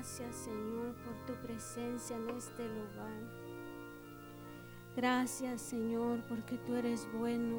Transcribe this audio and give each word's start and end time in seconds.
Gracias 0.00 0.34
Señor 0.34 0.94
por 1.04 1.14
tu 1.26 1.34
presencia 1.46 2.16
en 2.16 2.30
este 2.30 2.66
lugar. 2.66 3.12
Gracias 4.96 5.60
Señor 5.60 6.24
porque 6.26 6.56
tú 6.56 6.74
eres 6.74 7.06
bueno. 7.12 7.58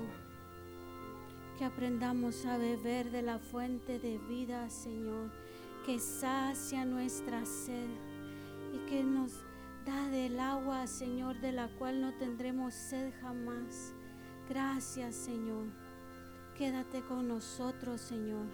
Que 1.60 1.66
aprendamos 1.66 2.44
a 2.48 2.58
beber 2.58 3.12
de 3.12 3.22
la 3.22 3.38
fuente 3.38 4.00
de 4.00 4.18
vida, 4.18 4.72
Señor, 4.72 5.30
que 5.86 6.00
sacia 6.00 6.84
nuestra 6.84 7.46
sed 7.46 7.90
y 8.74 8.90
que 8.90 9.04
nos 9.04 9.34
da 9.86 10.08
del 10.08 10.40
agua, 10.40 10.88
Señor, 10.88 11.40
de 11.42 11.52
la 11.52 11.68
cual 11.78 12.02
no 12.02 12.12
tendremos 12.18 12.74
sed 12.74 13.14
jamás. 13.22 13.94
Gracias, 14.50 15.14
Señor. 15.14 15.66
Quédate 16.58 17.04
con 17.04 17.28
nosotros, 17.28 18.02
Señor. 18.02 18.48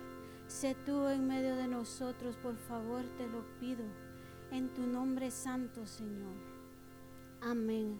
Sé 0.47 0.75
tú 0.85 1.07
en 1.07 1.27
medio 1.27 1.55
de 1.57 1.67
nosotros, 1.67 2.37
por 2.37 2.55
favor, 2.55 3.03
te 3.17 3.27
lo 3.27 3.43
pido. 3.59 3.83
En 4.51 4.73
tu 4.73 4.81
nombre 4.81 5.29
santo, 5.29 5.85
Señor. 5.85 6.35
Amén. 7.41 7.99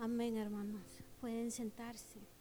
Amén, 0.00 0.36
hermanos. 0.36 0.82
Pueden 1.20 1.52
sentarse. 1.52 2.31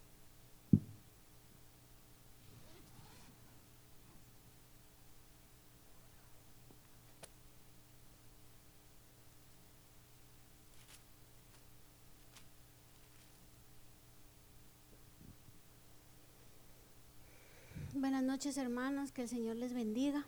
Noches 18.22 18.58
hermanos, 18.58 19.12
que 19.12 19.24
el 19.24 19.30
Señor 19.30 19.56
les 19.56 19.74
bendiga. 19.74 20.24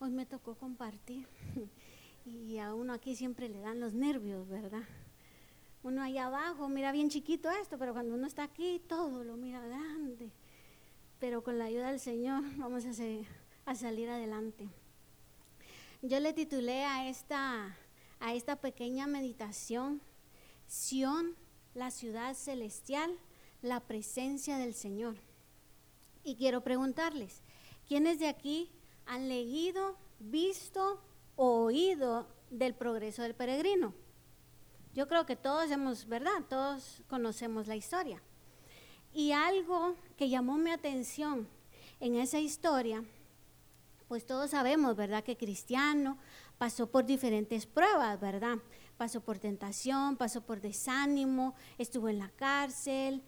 Hoy 0.00 0.10
me 0.10 0.26
tocó 0.26 0.56
compartir 0.56 1.28
y 2.26 2.58
a 2.58 2.74
uno 2.74 2.92
aquí 2.92 3.14
siempre 3.14 3.48
le 3.48 3.60
dan 3.60 3.78
los 3.78 3.94
nervios, 3.94 4.48
¿verdad? 4.48 4.82
Uno 5.84 6.02
allá 6.02 6.26
abajo 6.26 6.68
mira 6.68 6.90
bien 6.90 7.10
chiquito 7.10 7.48
esto, 7.50 7.78
pero 7.78 7.92
cuando 7.92 8.16
uno 8.16 8.26
está 8.26 8.42
aquí 8.42 8.82
todo 8.88 9.22
lo 9.22 9.36
mira 9.36 9.64
grande. 9.64 10.32
Pero 11.20 11.44
con 11.44 11.58
la 11.58 11.66
ayuda 11.66 11.90
del 11.90 12.00
Señor 12.00 12.42
vamos 12.56 12.84
a, 12.84 12.90
a 13.70 13.74
salir 13.76 14.08
adelante. 14.08 14.68
Yo 16.02 16.18
le 16.18 16.32
titulé 16.32 16.84
a 16.86 17.08
esta, 17.08 17.76
a 18.18 18.34
esta 18.34 18.56
pequeña 18.56 19.06
meditación, 19.06 20.02
Sión, 20.66 21.36
la 21.74 21.92
ciudad 21.92 22.34
celestial, 22.34 23.16
la 23.62 23.78
presencia 23.78 24.58
del 24.58 24.74
Señor. 24.74 25.29
Y 26.22 26.36
quiero 26.36 26.62
preguntarles, 26.62 27.42
¿quiénes 27.88 28.18
de 28.18 28.28
aquí 28.28 28.70
han 29.06 29.28
leído, 29.28 29.96
visto 30.18 31.02
o 31.36 31.64
oído 31.64 32.26
del 32.50 32.74
progreso 32.74 33.22
del 33.22 33.34
peregrino? 33.34 33.94
Yo 34.94 35.08
creo 35.08 35.24
que 35.24 35.36
todos 35.36 35.70
hemos, 35.70 36.06
¿verdad? 36.06 36.44
Todos 36.48 37.02
conocemos 37.08 37.66
la 37.66 37.76
historia. 37.76 38.22
Y 39.12 39.32
algo 39.32 39.96
que 40.16 40.28
llamó 40.28 40.58
mi 40.58 40.70
atención 40.70 41.48
en 42.00 42.16
esa 42.16 42.38
historia, 42.38 43.02
pues 44.08 44.26
todos 44.26 44.50
sabemos, 44.50 44.96
¿verdad? 44.96 45.22
Que 45.22 45.36
Cristiano 45.36 46.18
pasó 46.58 46.90
por 46.90 47.06
diferentes 47.06 47.66
pruebas, 47.66 48.20
¿verdad? 48.20 48.58
Pasó 48.96 49.20
por 49.20 49.38
tentación, 49.38 50.16
pasó 50.16 50.42
por 50.42 50.60
desánimo, 50.60 51.54
estuvo 51.78 52.08
en 52.08 52.18
la 52.18 52.28
cárcel, 52.30 53.22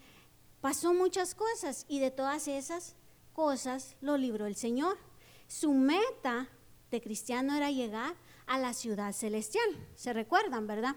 Pasó 0.62 0.94
muchas 0.94 1.34
cosas 1.34 1.84
y 1.88 1.98
de 1.98 2.12
todas 2.12 2.46
esas 2.46 2.94
cosas 3.32 3.96
lo 4.00 4.16
libró 4.16 4.46
el 4.46 4.54
Señor. 4.54 4.96
Su 5.48 5.72
meta 5.72 6.48
de 6.92 7.02
cristiano 7.02 7.56
era 7.56 7.72
llegar 7.72 8.14
a 8.46 8.58
la 8.58 8.72
ciudad 8.72 9.12
celestial. 9.12 9.68
¿Se 9.96 10.12
recuerdan, 10.12 10.68
verdad? 10.68 10.94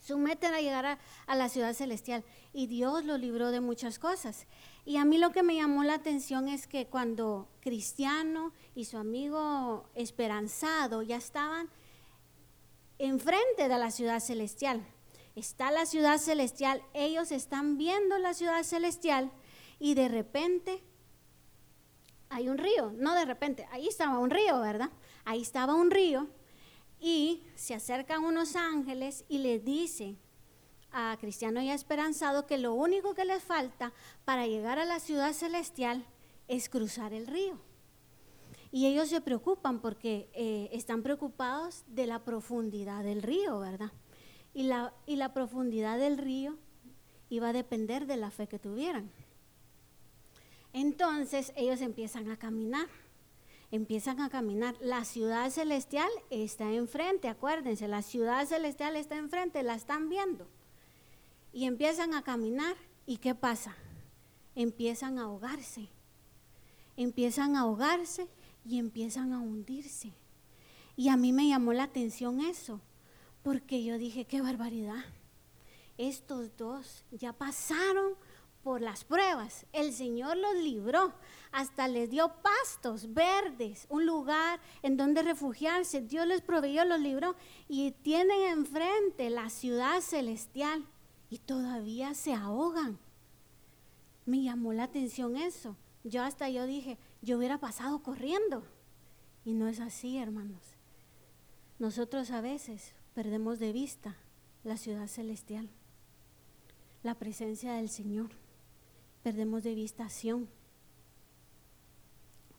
Su 0.00 0.18
meta 0.18 0.48
era 0.48 0.60
llegar 0.60 0.98
a, 1.26 1.34
la 1.36 1.48
ciudad 1.48 1.72
celestial 1.72 2.24
y 2.52 2.66
Dios 2.66 3.04
lo 3.04 3.16
libró 3.16 3.52
de 3.52 3.60
muchas 3.60 4.00
cosas. 4.00 4.48
Y 4.84 4.96
a 4.96 5.04
mí 5.04 5.18
lo 5.18 5.30
que 5.30 5.44
me 5.44 5.54
llamó 5.54 5.84
la 5.84 5.94
atención 5.94 6.48
es 6.48 6.66
que 6.66 6.88
cuando 6.88 7.48
Cristiano 7.60 8.52
y 8.74 8.86
su 8.86 8.98
amigo 8.98 9.88
esperanzado 9.94 11.02
ya 11.02 11.16
estaban 11.16 11.70
enfrente 12.98 13.68
de 13.68 13.78
la 13.78 13.92
ciudad 13.92 14.18
celestial, 14.18 14.84
está 15.34 15.70
la 15.70 15.86
ciudad 15.86 16.18
celestial, 16.18 16.82
ellos 16.92 17.32
están 17.32 17.76
viendo 17.76 18.18
la 18.18 18.34
ciudad 18.34 18.62
celestial 18.62 19.30
y 19.78 19.94
de 19.94 20.08
repente 20.08 20.82
hay 22.28 22.48
un 22.48 22.58
río, 22.58 22.92
no 22.96 23.14
de 23.14 23.24
repente, 23.24 23.68
ahí 23.70 23.86
estaba 23.86 24.18
un 24.18 24.30
río, 24.30 24.60
¿verdad? 24.60 24.90
Ahí 25.24 25.42
estaba 25.42 25.74
un 25.74 25.90
río 25.90 26.28
y 26.98 27.42
se 27.54 27.74
acercan 27.74 28.24
unos 28.24 28.56
ángeles 28.56 29.24
y 29.28 29.38
le 29.38 29.58
dicen 29.58 30.18
a 30.90 31.16
Cristiano 31.20 31.60
y 31.60 31.68
a 31.68 31.74
Esperanzado 31.74 32.46
que 32.46 32.56
lo 32.56 32.72
único 32.74 33.14
que 33.14 33.24
les 33.24 33.42
falta 33.42 33.92
para 34.24 34.46
llegar 34.46 34.78
a 34.78 34.84
la 34.84 35.00
ciudad 35.00 35.32
celestial 35.32 36.06
es 36.48 36.68
cruzar 36.68 37.12
el 37.12 37.26
río. 37.26 37.58
Y 38.70 38.86
ellos 38.86 39.08
se 39.08 39.20
preocupan 39.20 39.80
porque 39.80 40.30
eh, 40.34 40.68
están 40.72 41.02
preocupados 41.02 41.84
de 41.86 42.06
la 42.06 42.24
profundidad 42.24 43.04
del 43.04 43.22
río, 43.22 43.60
¿verdad? 43.60 43.92
Y 44.54 44.62
la, 44.62 44.94
y 45.06 45.16
la 45.16 45.34
profundidad 45.34 45.98
del 45.98 46.16
río 46.16 46.56
iba 47.28 47.48
a 47.48 47.52
depender 47.52 48.06
de 48.06 48.16
la 48.16 48.30
fe 48.30 48.46
que 48.46 48.58
tuvieran. 48.58 49.10
Entonces 50.72 51.52
ellos 51.56 51.80
empiezan 51.80 52.30
a 52.30 52.36
caminar, 52.36 52.88
empiezan 53.70 54.20
a 54.20 54.30
caminar. 54.30 54.76
La 54.80 55.04
ciudad 55.04 55.50
celestial 55.50 56.08
está 56.30 56.72
enfrente, 56.72 57.28
acuérdense, 57.28 57.88
la 57.88 58.02
ciudad 58.02 58.46
celestial 58.46 58.96
está 58.96 59.16
enfrente, 59.16 59.62
la 59.62 59.74
están 59.74 60.08
viendo. 60.08 60.48
Y 61.52 61.66
empiezan 61.66 62.14
a 62.14 62.22
caminar 62.22 62.76
y 63.06 63.18
¿qué 63.18 63.34
pasa? 63.34 63.76
Empiezan 64.56 65.18
a 65.18 65.22
ahogarse, 65.22 65.88
empiezan 66.96 67.56
a 67.56 67.60
ahogarse 67.60 68.28
y 68.64 68.78
empiezan 68.78 69.32
a 69.32 69.40
hundirse. 69.40 70.12
Y 70.96 71.08
a 71.08 71.16
mí 71.16 71.32
me 71.32 71.48
llamó 71.48 71.72
la 71.72 71.84
atención 71.84 72.40
eso, 72.40 72.80
porque 73.44 73.84
yo 73.84 73.98
dije, 73.98 74.24
qué 74.24 74.40
barbaridad. 74.40 75.04
Estos 75.98 76.56
dos 76.56 77.04
ya 77.12 77.34
pasaron 77.34 78.14
por 78.64 78.80
las 78.80 79.04
pruebas. 79.04 79.66
El 79.72 79.92
Señor 79.92 80.38
los 80.38 80.56
libró. 80.56 81.12
Hasta 81.52 81.86
les 81.86 82.10
dio 82.10 82.32
pastos 82.42 83.12
verdes, 83.12 83.86
un 83.90 84.06
lugar 84.06 84.60
en 84.82 84.96
donde 84.96 85.22
refugiarse. 85.22 86.00
Dios 86.00 86.26
les 86.26 86.40
proveyó, 86.40 86.86
los 86.86 86.98
libró. 86.98 87.36
Y 87.68 87.92
tienen 87.92 88.40
enfrente 88.48 89.28
la 89.28 89.50
ciudad 89.50 90.00
celestial. 90.00 90.86
Y 91.28 91.38
todavía 91.38 92.14
se 92.14 92.32
ahogan. 92.32 92.98
Me 94.24 94.42
llamó 94.42 94.72
la 94.72 94.84
atención 94.84 95.36
eso. 95.36 95.76
Yo 96.02 96.22
hasta 96.22 96.48
yo 96.48 96.66
dije, 96.66 96.96
yo 97.20 97.36
hubiera 97.36 97.58
pasado 97.58 98.02
corriendo. 98.02 98.64
Y 99.44 99.52
no 99.52 99.68
es 99.68 99.80
así, 99.80 100.16
hermanos. 100.16 100.62
Nosotros 101.78 102.30
a 102.30 102.40
veces 102.40 102.94
perdemos 103.14 103.58
de 103.60 103.72
vista 103.72 104.16
la 104.64 104.76
ciudad 104.76 105.06
celestial, 105.06 105.70
la 107.02 107.14
presencia 107.14 107.74
del 107.74 107.88
Señor. 107.88 108.30
Perdemos 109.22 109.62
de 109.62 109.74
vista 109.74 110.08
Sion 110.08 110.48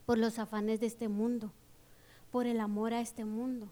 por 0.05 0.17
los 0.17 0.39
afanes 0.39 0.79
de 0.79 0.87
este 0.87 1.09
mundo, 1.09 1.51
por 2.31 2.47
el 2.47 2.59
amor 2.59 2.93
a 2.93 3.01
este 3.01 3.25
mundo, 3.25 3.69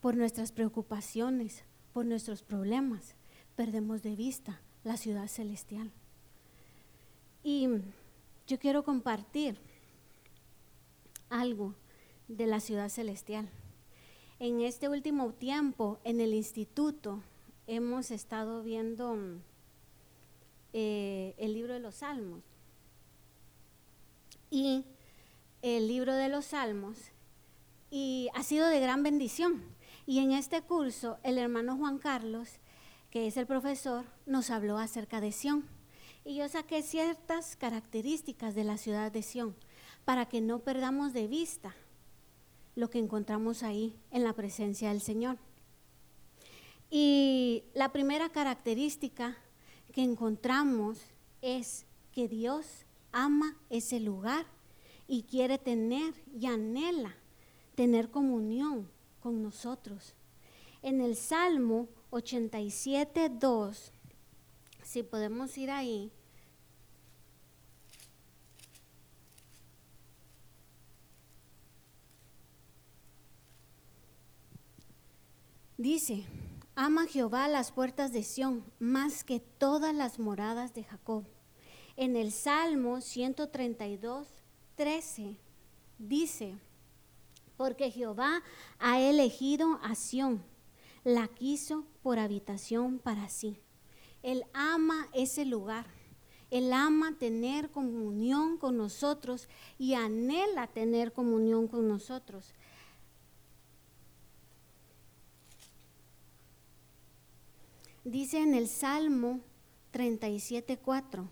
por 0.00 0.16
nuestras 0.16 0.52
preocupaciones, 0.52 1.64
por 1.92 2.06
nuestros 2.06 2.42
problemas. 2.42 3.14
Perdemos 3.56 4.02
de 4.02 4.14
vista 4.16 4.60
la 4.84 4.96
ciudad 4.96 5.26
celestial. 5.28 5.90
Y 7.42 7.68
yo 8.46 8.58
quiero 8.58 8.84
compartir 8.84 9.58
algo 11.28 11.74
de 12.28 12.46
la 12.46 12.60
ciudad 12.60 12.88
celestial. 12.88 13.48
En 14.42 14.60
este 14.60 14.88
último 14.88 15.32
tiempo, 15.34 16.00
en 16.02 16.20
el 16.20 16.34
instituto, 16.34 17.22
hemos 17.68 18.10
estado 18.10 18.64
viendo 18.64 19.16
eh, 20.72 21.36
el 21.38 21.54
libro 21.54 21.74
de 21.74 21.78
los 21.78 21.94
Salmos. 21.94 22.42
Y 24.50 24.84
el 25.62 25.86
libro 25.86 26.12
de 26.14 26.28
los 26.28 26.46
Salmos 26.46 26.98
y 27.88 28.30
ha 28.34 28.42
sido 28.42 28.66
de 28.66 28.80
gran 28.80 29.04
bendición. 29.04 29.62
Y 30.06 30.18
en 30.18 30.32
este 30.32 30.60
curso, 30.60 31.18
el 31.22 31.38
hermano 31.38 31.76
Juan 31.76 31.98
Carlos, 31.98 32.48
que 33.12 33.28
es 33.28 33.36
el 33.36 33.46
profesor, 33.46 34.06
nos 34.26 34.50
habló 34.50 34.78
acerca 34.78 35.20
de 35.20 35.30
Sión. 35.30 35.68
Y 36.24 36.34
yo 36.34 36.48
saqué 36.48 36.82
ciertas 36.82 37.54
características 37.54 38.56
de 38.56 38.64
la 38.64 38.76
ciudad 38.76 39.12
de 39.12 39.22
Sión 39.22 39.54
para 40.04 40.26
que 40.26 40.40
no 40.40 40.58
perdamos 40.58 41.12
de 41.12 41.28
vista 41.28 41.76
lo 42.74 42.90
que 42.90 42.98
encontramos 42.98 43.62
ahí 43.62 43.94
en 44.10 44.24
la 44.24 44.32
presencia 44.32 44.88
del 44.88 45.00
Señor. 45.00 45.38
Y 46.90 47.64
la 47.74 47.92
primera 47.92 48.30
característica 48.30 49.36
que 49.92 50.02
encontramos 50.02 50.98
es 51.40 51.86
que 52.12 52.28
Dios 52.28 52.84
ama 53.12 53.56
ese 53.70 54.00
lugar 54.00 54.46
y 55.08 55.22
quiere 55.22 55.58
tener 55.58 56.14
y 56.34 56.46
anhela 56.46 57.14
tener 57.74 58.10
comunión 58.10 58.90
con 59.20 59.42
nosotros. 59.42 60.14
En 60.82 61.00
el 61.00 61.16
Salmo 61.16 61.88
87, 62.10 63.30
2, 63.30 63.92
si 64.82 65.02
podemos 65.02 65.56
ir 65.56 65.70
ahí, 65.70 66.10
dice, 75.82 76.24
ama 76.76 77.06
Jehová 77.06 77.48
las 77.48 77.72
puertas 77.72 78.12
de 78.12 78.22
Sión 78.22 78.64
más 78.78 79.24
que 79.24 79.40
todas 79.40 79.92
las 79.92 80.20
moradas 80.20 80.74
de 80.74 80.84
Jacob. 80.84 81.24
En 81.96 82.14
el 82.14 82.30
Salmo 82.30 83.00
132, 83.00 84.28
13 84.76 85.36
dice, 85.98 86.54
porque 87.56 87.90
Jehová 87.90 88.42
ha 88.78 89.00
elegido 89.00 89.80
a 89.82 89.96
Sión, 89.96 90.44
la 91.02 91.26
quiso 91.26 91.84
por 92.02 92.20
habitación 92.20 93.00
para 93.00 93.28
sí. 93.28 93.58
Él 94.22 94.44
ama 94.54 95.08
ese 95.12 95.44
lugar. 95.44 95.86
Él 96.50 96.72
ama 96.72 97.16
tener 97.18 97.70
comunión 97.70 98.58
con 98.58 98.76
nosotros 98.76 99.48
y 99.78 99.94
anhela 99.94 100.66
tener 100.66 101.12
comunión 101.12 101.66
con 101.66 101.88
nosotros. 101.88 102.54
Dice 108.04 108.38
en 108.38 108.54
el 108.54 108.66
Salmo 108.66 109.38
37.4, 109.92 111.28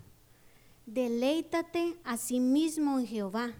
deleítate 0.86 1.98
a 2.04 2.16
sí 2.16 2.38
mismo 2.38 3.00
en 3.00 3.08
Jehová 3.08 3.54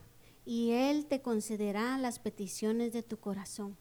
y 0.45 0.71
Él 0.71 1.07
te 1.07 1.21
concederá 1.21 1.99
las 1.99 2.21
peticiones 2.21 2.93
de 2.93 3.03
tu 3.03 3.19
corazón. 3.19 3.77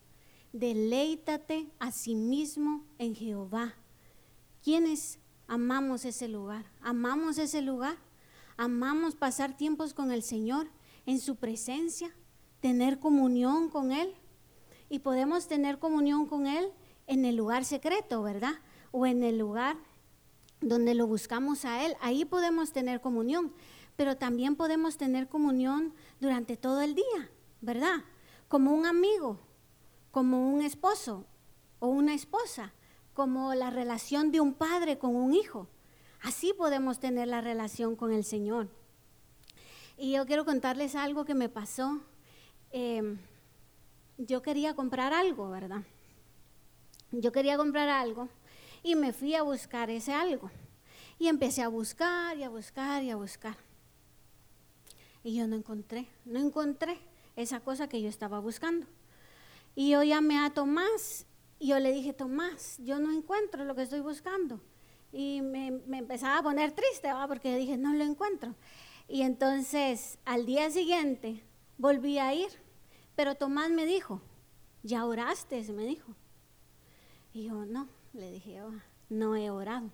Deleítate 0.52 1.70
a 1.78 1.92
sí 1.92 2.16
mismo 2.16 2.84
en 2.98 3.14
Jehová. 3.14 3.74
¿Quiénes 4.64 5.20
amamos 5.46 6.04
ese 6.04 6.26
lugar? 6.26 6.64
¿Amamos 6.80 7.38
ese 7.38 7.62
lugar? 7.62 7.98
¿Amamos 8.56 9.14
pasar 9.14 9.56
tiempos 9.56 9.94
con 9.94 10.10
el 10.10 10.24
Señor 10.24 10.66
en 11.06 11.20
su 11.20 11.36
presencia? 11.36 12.12
¿Tener 12.58 12.98
comunión 12.98 13.70
con 13.70 13.92
Él? 13.92 14.12
Y 14.88 14.98
podemos 14.98 15.46
tener 15.46 15.78
comunión 15.78 16.26
con 16.26 16.48
Él 16.48 16.72
en 17.06 17.24
el 17.24 17.36
lugar 17.36 17.64
secreto, 17.64 18.22
¿verdad? 18.22 18.54
O 18.92 19.06
en 19.06 19.22
el 19.22 19.38
lugar 19.38 19.76
donde 20.60 20.94
lo 20.94 21.06
buscamos 21.06 21.64
a 21.64 21.84
Él. 21.84 21.96
Ahí 22.00 22.24
podemos 22.24 22.72
tener 22.72 23.00
comunión 23.00 23.52
pero 24.00 24.16
también 24.16 24.56
podemos 24.56 24.96
tener 24.96 25.28
comunión 25.28 25.92
durante 26.20 26.56
todo 26.56 26.80
el 26.80 26.94
día, 26.94 27.30
¿verdad? 27.60 28.02
Como 28.48 28.72
un 28.72 28.86
amigo, 28.86 29.38
como 30.10 30.50
un 30.50 30.62
esposo 30.62 31.26
o 31.80 31.88
una 31.88 32.14
esposa, 32.14 32.72
como 33.12 33.52
la 33.52 33.68
relación 33.68 34.32
de 34.32 34.40
un 34.40 34.54
padre 34.54 34.96
con 34.96 35.14
un 35.14 35.34
hijo. 35.34 35.68
Así 36.22 36.54
podemos 36.54 36.98
tener 36.98 37.28
la 37.28 37.42
relación 37.42 37.94
con 37.94 38.10
el 38.10 38.24
Señor. 38.24 38.70
Y 39.98 40.12
yo 40.12 40.24
quiero 40.24 40.46
contarles 40.46 40.94
algo 40.94 41.26
que 41.26 41.34
me 41.34 41.50
pasó. 41.50 42.00
Em, 42.70 43.18
yo 44.16 44.40
quería 44.40 44.74
comprar 44.74 45.12
algo, 45.12 45.50
¿verdad? 45.50 45.82
Yo 47.12 47.32
quería 47.32 47.58
comprar 47.58 47.90
algo 47.90 48.30
y 48.82 48.94
me 48.94 49.12
fui 49.12 49.34
a 49.34 49.42
buscar 49.42 49.90
ese 49.90 50.12
algo. 50.12 50.50
Y 51.18 51.28
empecé 51.28 51.62
a 51.62 51.68
buscar 51.68 52.36
y 52.38 52.44
a 52.44 52.48
buscar 52.48 53.02
y 53.02 53.10
a 53.10 53.16
buscar. 53.16 53.56
Y 55.22 55.36
yo 55.36 55.46
no 55.46 55.56
encontré, 55.56 56.08
no 56.24 56.38
encontré 56.38 56.98
esa 57.36 57.60
cosa 57.60 57.88
que 57.88 58.00
yo 58.00 58.08
estaba 58.08 58.40
buscando. 58.40 58.86
Y 59.74 59.90
yo 59.90 60.02
llamé 60.02 60.38
a 60.38 60.50
Tomás 60.50 61.26
y 61.58 61.68
yo 61.68 61.78
le 61.78 61.92
dije, 61.92 62.12
Tomás, 62.12 62.78
yo 62.78 62.98
no 62.98 63.12
encuentro 63.12 63.64
lo 63.64 63.74
que 63.74 63.82
estoy 63.82 64.00
buscando. 64.00 64.60
Y 65.12 65.42
me, 65.42 65.66
empezaba 65.98 66.38
a 66.38 66.42
poner 66.42 66.72
triste, 66.72 67.10
porque 67.28 67.56
dije, 67.56 67.76
no 67.76 67.92
lo 67.92 68.04
encuentro. 68.04 68.54
Y 69.08 69.22
entonces 69.22 70.18
al 70.24 70.46
día 70.46 70.70
siguiente 70.70 71.42
volví 71.78 72.18
a 72.18 72.32
ir, 72.32 72.48
pero 73.16 73.34
Tomás 73.34 73.70
me 73.70 73.84
dijo, 73.84 74.22
¿ya 74.82 75.04
oraste? 75.04 75.62
Me 75.72 75.84
dijo. 75.84 76.14
Y 77.32 77.44
yo, 77.44 77.66
no, 77.66 77.88
le 78.12 78.30
dije, 78.30 78.54
yo, 78.54 78.70
no 79.08 79.36
he 79.36 79.50
orado. 79.50 79.90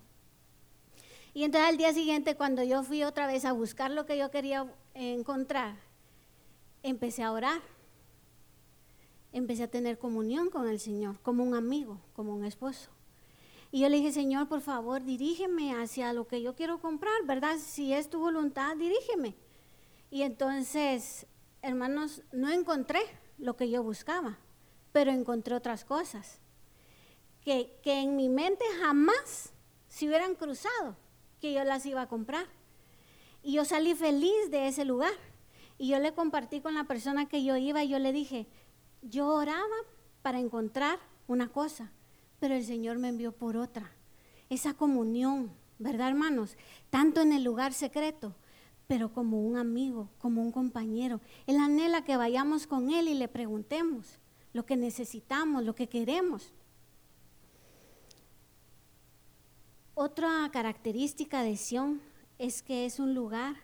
Y 1.33 1.43
entonces 1.43 1.69
al 1.69 1.77
día 1.77 1.93
siguiente, 1.93 2.35
cuando 2.35 2.63
yo 2.63 2.83
fui 2.83 3.03
otra 3.03 3.27
vez 3.27 3.45
a 3.45 3.51
buscar 3.51 3.91
lo 3.91 4.05
que 4.05 4.17
yo 4.17 4.31
quería 4.31 4.73
encontrar, 4.93 5.75
empecé 6.81 7.23
a 7.23 7.31
orar. 7.31 7.61
Empecé 9.33 9.63
a 9.63 9.67
tener 9.69 9.99
comunión 9.99 10.49
con 10.49 10.67
el 10.67 10.79
Señor, 10.79 11.19
como 11.21 11.43
un 11.43 11.53
amigo, 11.53 11.99
como 12.13 12.33
un 12.33 12.45
esposo. 12.45 12.89
Y 13.71 13.81
yo 13.81 13.89
le 13.89 13.97
dije, 13.97 14.11
Señor, 14.11 14.47
por 14.47 14.61
favor, 14.61 15.03
dirígeme 15.03 15.75
hacia 15.75 16.13
lo 16.13 16.27
que 16.27 16.41
yo 16.41 16.55
quiero 16.55 16.79
comprar, 16.79 17.13
¿verdad? 17.25 17.57
Si 17.59 17.93
es 17.93 18.09
tu 18.09 18.19
voluntad, 18.19 18.75
dirígeme. 18.77 19.35
Y 20.09 20.23
entonces, 20.23 21.27
hermanos, 21.61 22.23
no 22.31 22.49
encontré 22.49 23.01
lo 23.37 23.57
que 23.57 23.69
yo 23.69 23.83
buscaba, 23.83 24.39
pero 24.91 25.11
encontré 25.11 25.53
otras 25.53 25.83
cosas 25.83 26.39
que, 27.47 27.79
que 27.81 28.01
en 28.01 28.17
mi 28.17 28.27
mente 28.27 28.65
jamás 28.81 29.53
se 29.87 30.05
hubieran 30.05 30.35
cruzado 30.35 30.97
que 31.39 31.53
yo 31.53 31.63
las 31.63 31.85
iba 31.85 32.01
a 32.01 32.09
comprar. 32.09 32.45
Y 33.41 33.53
yo 33.53 33.63
salí 33.63 33.95
feliz 33.95 34.51
de 34.51 34.67
ese 34.67 34.83
lugar. 34.83 35.13
Y 35.77 35.87
yo 35.87 35.99
le 35.99 36.13
compartí 36.13 36.59
con 36.59 36.73
la 36.73 36.83
persona 36.83 37.29
que 37.29 37.45
yo 37.45 37.55
iba 37.55 37.85
y 37.85 37.87
yo 37.87 37.99
le 37.99 38.11
dije, 38.11 38.47
yo 39.01 39.29
oraba 39.29 39.77
para 40.21 40.41
encontrar 40.41 40.99
una 41.25 41.47
cosa, 41.47 41.93
pero 42.41 42.53
el 42.53 42.65
Señor 42.65 42.97
me 42.97 43.07
envió 43.07 43.31
por 43.31 43.55
otra. 43.55 43.93
Esa 44.49 44.73
comunión, 44.73 45.53
¿verdad 45.79 46.09
hermanos? 46.09 46.57
Tanto 46.89 47.21
en 47.21 47.31
el 47.31 47.45
lugar 47.45 47.71
secreto, 47.71 48.35
pero 48.87 49.13
como 49.13 49.39
un 49.39 49.55
amigo, 49.55 50.09
como 50.17 50.41
un 50.41 50.51
compañero. 50.51 51.21
Él 51.45 51.59
anhela 51.59 52.03
que 52.03 52.17
vayamos 52.17 52.67
con 52.67 52.91
Él 52.91 53.07
y 53.07 53.13
le 53.13 53.29
preguntemos 53.29 54.19
lo 54.51 54.65
que 54.65 54.75
necesitamos, 54.75 55.63
lo 55.63 55.75
que 55.75 55.87
queremos. 55.87 56.51
Otra 59.99 60.47
característica 60.53 61.41
de 61.41 61.57
Sión 61.57 62.03
es 62.37 62.61
que 62.61 62.85
es 62.85 62.99
un 62.99 63.15
lugar 63.15 63.55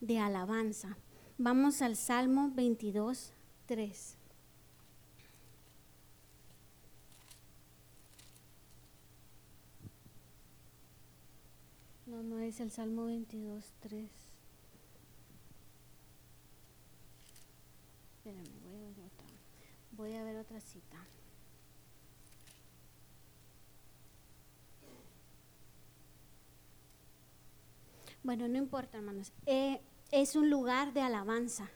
de 0.00 0.18
alabanza. 0.18 0.96
Vamos 1.36 1.82
al 1.82 1.96
Salmo 1.96 2.50
22, 2.54 3.34
3. 3.66 4.16
No, 12.06 12.22
no 12.22 12.38
es 12.38 12.58
el 12.60 12.70
Salmo 12.70 13.04
22, 13.04 13.62
3. 13.80 14.10
Espérame, 18.16 18.44
voy 18.64 18.76
a 18.76 18.80
ver 18.80 18.98
otra. 19.04 19.26
Voy 19.90 20.14
a 20.14 20.24
ver 20.24 20.36
otra 20.38 20.58
cita. 20.58 20.96
Bueno, 28.22 28.46
no 28.46 28.56
importa, 28.56 28.98
hermanos. 28.98 29.32
Eh, 29.46 29.80
es 30.12 30.36
un 30.36 30.48
lugar 30.48 30.92
de 30.92 31.00
alabanza. 31.00 31.68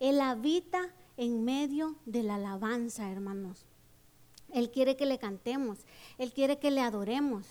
Él 0.00 0.20
habita 0.20 0.94
en 1.16 1.44
medio 1.44 1.96
de 2.04 2.22
la 2.22 2.34
alabanza, 2.34 3.10
hermanos. 3.10 3.64
Él 4.52 4.70
quiere 4.70 4.96
que 4.96 5.06
le 5.06 5.18
cantemos. 5.18 5.78
Él 6.18 6.32
quiere 6.32 6.58
que 6.58 6.70
le 6.70 6.82
adoremos. 6.82 7.46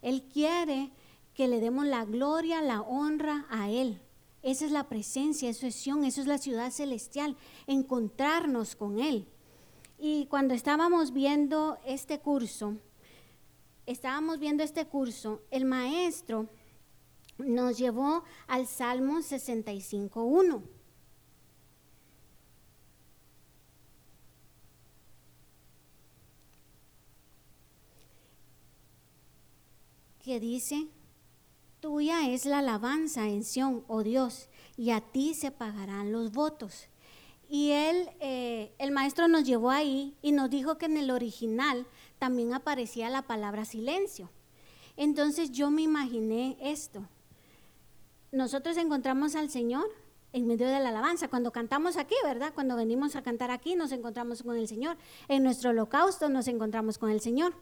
Él 0.00 0.22
quiere 0.22 0.90
que 1.34 1.48
le 1.48 1.60
demos 1.60 1.86
la 1.86 2.06
gloria, 2.06 2.62
la 2.62 2.80
honra 2.80 3.46
a 3.50 3.70
Él. 3.70 4.00
Esa 4.42 4.64
es 4.64 4.72
la 4.72 4.88
presencia, 4.88 5.50
eso 5.50 5.66
es 5.66 5.74
Sion, 5.74 6.04
eso 6.04 6.22
es 6.22 6.26
la 6.26 6.38
ciudad 6.38 6.70
celestial, 6.70 7.36
encontrarnos 7.66 8.74
con 8.74 9.00
Él. 9.00 9.26
Y 9.98 10.26
cuando 10.26 10.54
estábamos 10.54 11.12
viendo 11.12 11.76
este 11.84 12.20
curso, 12.20 12.76
estábamos 13.84 14.38
viendo 14.38 14.62
este 14.62 14.86
curso, 14.86 15.42
el 15.50 15.64
maestro 15.64 16.48
nos 17.38 17.78
llevó 17.78 18.24
al 18.46 18.66
Salmo 18.66 19.18
65.1. 19.18 20.62
que 30.28 30.40
dice, 30.40 30.88
Tuya 31.80 32.28
es 32.28 32.44
la 32.44 32.58
alabanza 32.58 33.26
en 33.28 33.42
Sión, 33.42 33.82
oh 33.88 34.02
Dios, 34.02 34.50
y 34.76 34.90
a 34.90 35.00
ti 35.00 35.32
se 35.32 35.50
pagarán 35.50 36.12
los 36.12 36.32
votos. 36.32 36.88
Y 37.48 37.70
él, 37.70 38.10
eh, 38.20 38.74
el 38.78 38.90
maestro 38.90 39.26
nos 39.26 39.44
llevó 39.44 39.70
ahí 39.70 40.18
y 40.20 40.32
nos 40.32 40.50
dijo 40.50 40.76
que 40.76 40.84
en 40.84 40.98
el 40.98 41.10
original 41.10 41.86
también 42.18 42.52
aparecía 42.52 43.08
la 43.08 43.22
palabra 43.22 43.64
silencio. 43.64 44.28
Entonces 44.98 45.50
yo 45.50 45.70
me 45.70 45.80
imaginé 45.80 46.58
esto. 46.60 47.08
Nosotros 48.30 48.76
encontramos 48.76 49.36
al 49.36 49.48
Señor 49.48 49.88
en 50.34 50.46
medio 50.46 50.66
de 50.66 50.80
la 50.80 50.90
alabanza. 50.90 51.28
Cuando 51.28 51.50
cantamos 51.50 51.96
aquí, 51.96 52.14
¿verdad? 52.24 52.52
Cuando 52.54 52.76
venimos 52.76 53.16
a 53.16 53.22
cantar 53.22 53.50
aquí 53.50 53.74
nos 53.74 53.90
encontramos 53.90 54.42
con 54.42 54.56
el 54.56 54.68
Señor. 54.68 54.98
En 55.28 55.42
nuestro 55.42 55.70
holocausto 55.70 56.28
nos 56.28 56.46
encontramos 56.46 56.98
con 56.98 57.10
el 57.10 57.22
Señor. 57.22 57.54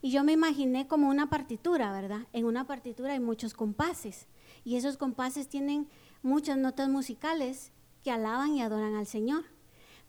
Y 0.00 0.10
yo 0.10 0.24
me 0.24 0.32
imaginé 0.32 0.86
como 0.86 1.08
una 1.08 1.28
partitura, 1.28 1.92
¿verdad? 1.92 2.26
En 2.32 2.46
una 2.46 2.66
partitura 2.66 3.12
hay 3.12 3.20
muchos 3.20 3.52
compases. 3.52 4.26
Y 4.64 4.76
esos 4.76 4.96
compases 4.96 5.48
tienen 5.48 5.88
muchas 6.22 6.56
notas 6.56 6.88
musicales 6.88 7.70
que 8.02 8.10
alaban 8.10 8.54
y 8.54 8.62
adoran 8.62 8.94
al 8.94 9.06
Señor. 9.06 9.44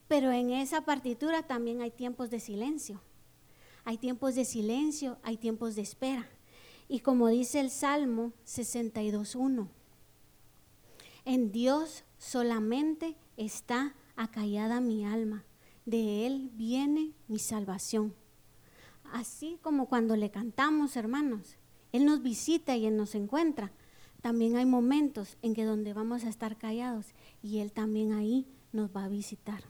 Pero 0.07 0.31
en 0.31 0.51
esa 0.51 0.81
partitura 0.81 1.43
también 1.43 1.81
hay 1.81 1.91
tiempos 1.91 2.29
de 2.29 2.39
silencio. 2.39 3.01
Hay 3.83 3.97
tiempos 3.97 4.35
de 4.35 4.45
silencio, 4.45 5.17
hay 5.23 5.35
tiempos 5.37 5.75
de 5.75 5.81
espera. 5.81 6.29
Y 6.87 7.01
como 7.01 7.27
dice 7.27 7.59
el 7.59 7.69
Salmo 7.69 8.31
62.1, 8.45 9.67
en 11.25 11.51
Dios 11.51 12.03
solamente 12.17 13.15
está 13.35 13.95
acallada 14.15 14.79
mi 14.79 15.05
alma, 15.05 15.43
de 15.85 16.25
Él 16.25 16.51
viene 16.53 17.13
mi 17.27 17.39
salvación. 17.39 18.13
Así 19.11 19.59
como 19.61 19.87
cuando 19.87 20.15
le 20.15 20.31
cantamos, 20.31 20.95
hermanos, 20.95 21.57
Él 21.91 22.05
nos 22.05 22.21
visita 22.21 22.75
y 22.75 22.85
Él 22.85 22.95
nos 22.95 23.15
encuentra. 23.15 23.71
También 24.21 24.55
hay 24.55 24.65
momentos 24.65 25.37
en 25.41 25.53
que 25.53 25.65
donde 25.65 25.93
vamos 25.93 26.23
a 26.23 26.29
estar 26.29 26.57
callados 26.57 27.07
y 27.43 27.59
Él 27.59 27.71
también 27.71 28.13
ahí 28.13 28.47
nos 28.71 28.95
va 28.95 29.05
a 29.05 29.09
visitar. 29.09 29.63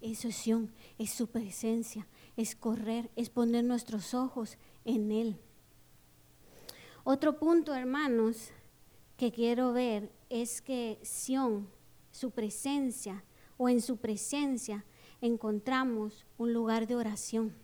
Es 0.00 0.20
su 0.20 0.68
es 0.98 1.10
su 1.10 1.26
presencia, 1.28 2.06
es 2.36 2.54
correr, 2.54 3.10
es 3.16 3.30
poner 3.30 3.64
nuestros 3.64 4.14
ojos 4.14 4.56
en 4.84 5.10
Él. 5.10 5.36
Otro 7.04 7.38
punto, 7.38 7.74
hermanos, 7.74 8.50
que 9.16 9.32
quiero 9.32 9.72
ver 9.72 10.12
es 10.30 10.60
que 10.60 10.98
Sión, 11.02 11.68
su 12.10 12.30
presencia 12.30 13.24
o 13.56 13.68
en 13.68 13.80
su 13.80 13.96
presencia 13.96 14.84
encontramos 15.20 16.26
un 16.36 16.52
lugar 16.52 16.86
de 16.86 16.96
oración. 16.96 17.54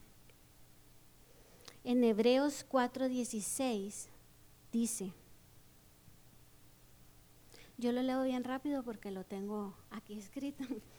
En 1.85 2.03
Hebreos 2.03 2.67
4:16 2.69 4.09
dice, 4.73 5.13
yo 7.77 7.93
lo 7.93 8.03
leo 8.03 8.23
bien 8.23 8.45
rápido 8.45 8.83
porque 8.83 9.11
lo 9.11 9.25
tengo 9.25 9.75
aquí 9.91 10.15
escrito. 10.15 10.65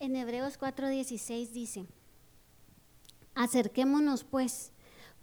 En 0.00 0.14
Hebreos 0.14 0.60
4:16 0.60 1.50
dice, 1.50 1.86
acerquémonos 3.34 4.22
pues 4.22 4.70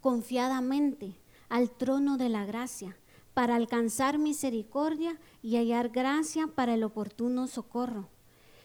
confiadamente 0.02 1.14
al 1.48 1.70
trono 1.70 2.18
de 2.18 2.28
la 2.28 2.44
gracia 2.44 2.94
para 3.32 3.54
alcanzar 3.54 4.18
misericordia 4.18 5.18
y 5.42 5.56
hallar 5.56 5.88
gracia 5.88 6.46
para 6.48 6.74
el 6.74 6.84
oportuno 6.84 7.46
socorro. 7.46 8.10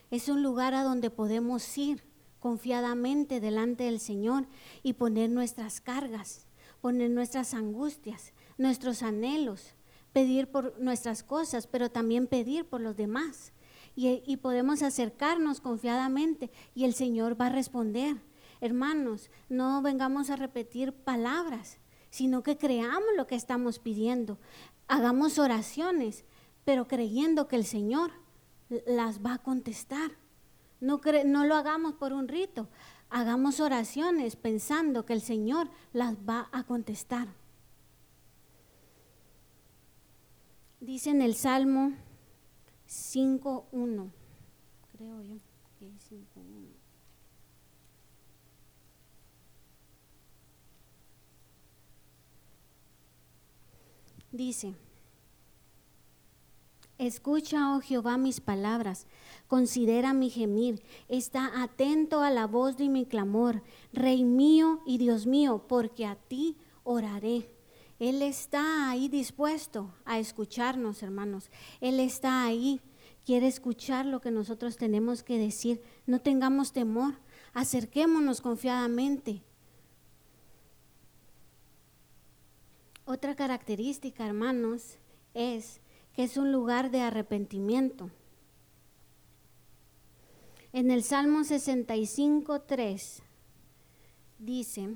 Es 0.10 0.28
un 0.28 0.44
lugar 0.44 0.74
a 0.74 0.84
donde 0.84 1.12
podemos 1.12 1.78
ir 1.78 2.04
confiadamente 2.42 3.40
delante 3.40 3.86
del 3.86 4.02
Señor 4.02 4.48
y 4.84 4.94
poner 4.94 5.30
nuestras 5.30 5.80
cargas, 5.80 6.46
poner 6.82 7.10
nuestras 7.10 7.54
angustias, 7.54 8.34
nuestros 8.58 9.02
anhelos, 9.02 9.76
pedir 10.12 10.50
por 10.52 10.78
nuestras 10.78 11.24
cosas, 11.24 11.68
pero 11.68 11.90
también 11.90 12.28
pedir 12.28 12.66
por 12.66 12.82
los 12.82 12.98
demás 12.98 13.54
y, 13.96 14.38
podemos 14.38 14.82
acercarnos 14.82 15.62
confiadamente 15.62 16.50
y 16.74 16.86
el 16.86 16.94
Señor 16.94 17.40
va 17.40 17.48
a 17.48 17.52
responder. 17.52 18.18
Hermanos, 18.62 19.30
no 19.50 19.82
vengamos 19.82 20.30
a 20.30 20.36
repetir 20.36 20.94
palabras, 20.94 21.78
sino 22.10 22.44
que 22.44 22.58
creamos 22.58 23.10
lo 23.18 23.28
que 23.28 23.36
estamos 23.36 23.80
pidiendo. 23.80 24.38
Hagamos 24.88 25.40
oraciones, 25.40 26.26
pero 26.64 26.88
creyendo 26.88 27.48
que 27.48 27.56
el 27.56 27.66
Señor 27.66 28.12
las 28.86 29.24
va 29.26 29.36
a 29.36 29.44
contestar. 29.44 30.12
No, 30.80 31.02
no 31.26 31.46
lo 31.46 31.56
hagamos 31.56 31.94
por 31.94 32.14
un 32.14 32.28
rito, 32.28 32.70
hagamos 33.10 33.60
oraciones 33.60 34.36
pensando 34.36 35.06
que 35.06 35.14
el 35.14 35.22
Señor 35.22 35.70
las 35.94 36.16
va 36.18 36.50
a 36.52 36.64
contestar. 36.64 37.28
Dice 40.80 41.12
en 41.12 41.22
el 41.22 41.36
Salmo 41.36 41.94
5.1. 42.92 44.12
Creo 44.92 45.22
yo 45.22 45.36
que 45.80 45.88
es 45.88 46.12
5.1. 46.12 46.68
Dice, 54.34 54.76
escucha, 56.98 57.76
oh 57.76 57.82
Jehová, 57.82 58.18
mis 58.18 58.40
palabras, 58.42 59.08
considera 59.48 60.14
mi 60.14 60.30
gemir, 60.30 60.84
está 61.10 61.62
atento 61.62 62.22
a 62.22 62.30
la 62.30 62.48
voz 62.48 62.78
de 62.78 62.88
mi 62.88 63.06
clamor, 63.06 63.62
Rey 63.92 64.24
mío 64.24 64.82
y 64.86 64.98
Dios 64.98 65.26
mío, 65.26 65.66
porque 65.68 66.06
a 66.06 66.16
ti 66.16 66.58
oraré. 66.84 67.61
Él 68.02 68.24
está 68.24 68.90
ahí 68.90 69.10
dispuesto 69.10 69.94
a 70.06 70.18
escucharnos, 70.18 71.04
hermanos. 71.04 71.52
Él 71.82 72.00
está 72.00 72.44
ahí, 72.44 72.82
quiere 73.28 73.46
escuchar 73.46 74.08
lo 74.08 74.22
que 74.22 74.32
nosotros 74.32 74.76
tenemos 74.76 75.22
que 75.22 75.38
decir. 75.38 75.84
No 76.08 76.20
tengamos 76.20 76.74
temor, 76.74 77.20
acerquémonos 77.54 78.42
confiadamente. 78.42 79.44
Otra 83.06 83.36
característica, 83.36 84.26
hermanos, 84.26 84.98
es 85.36 85.80
que 86.16 86.24
es 86.24 86.38
un 86.38 86.52
lugar 86.52 86.90
de 86.90 87.02
arrepentimiento. 87.02 88.10
En 90.74 90.90
el 90.90 91.04
Salmo 91.04 91.44
65, 91.44 92.62
3 92.62 93.22
dice, 94.40 94.90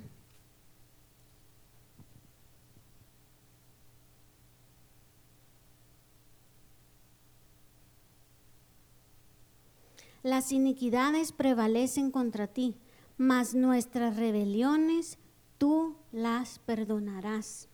Las 10.25 10.51
iniquidades 10.51 11.31
prevalecen 11.31 12.09
contra 12.09 12.47
ti, 12.47 12.79
mas 13.15 13.53
nuestras 13.53 14.15
rebeliones 14.15 15.19
tú 15.59 15.97
las 16.11 16.57
perdonarás. 16.57 17.69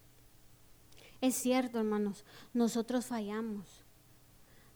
Es 1.22 1.36
cierto, 1.36 1.79
hermanos, 1.79 2.25
nosotros 2.53 3.05
fallamos, 3.05 3.86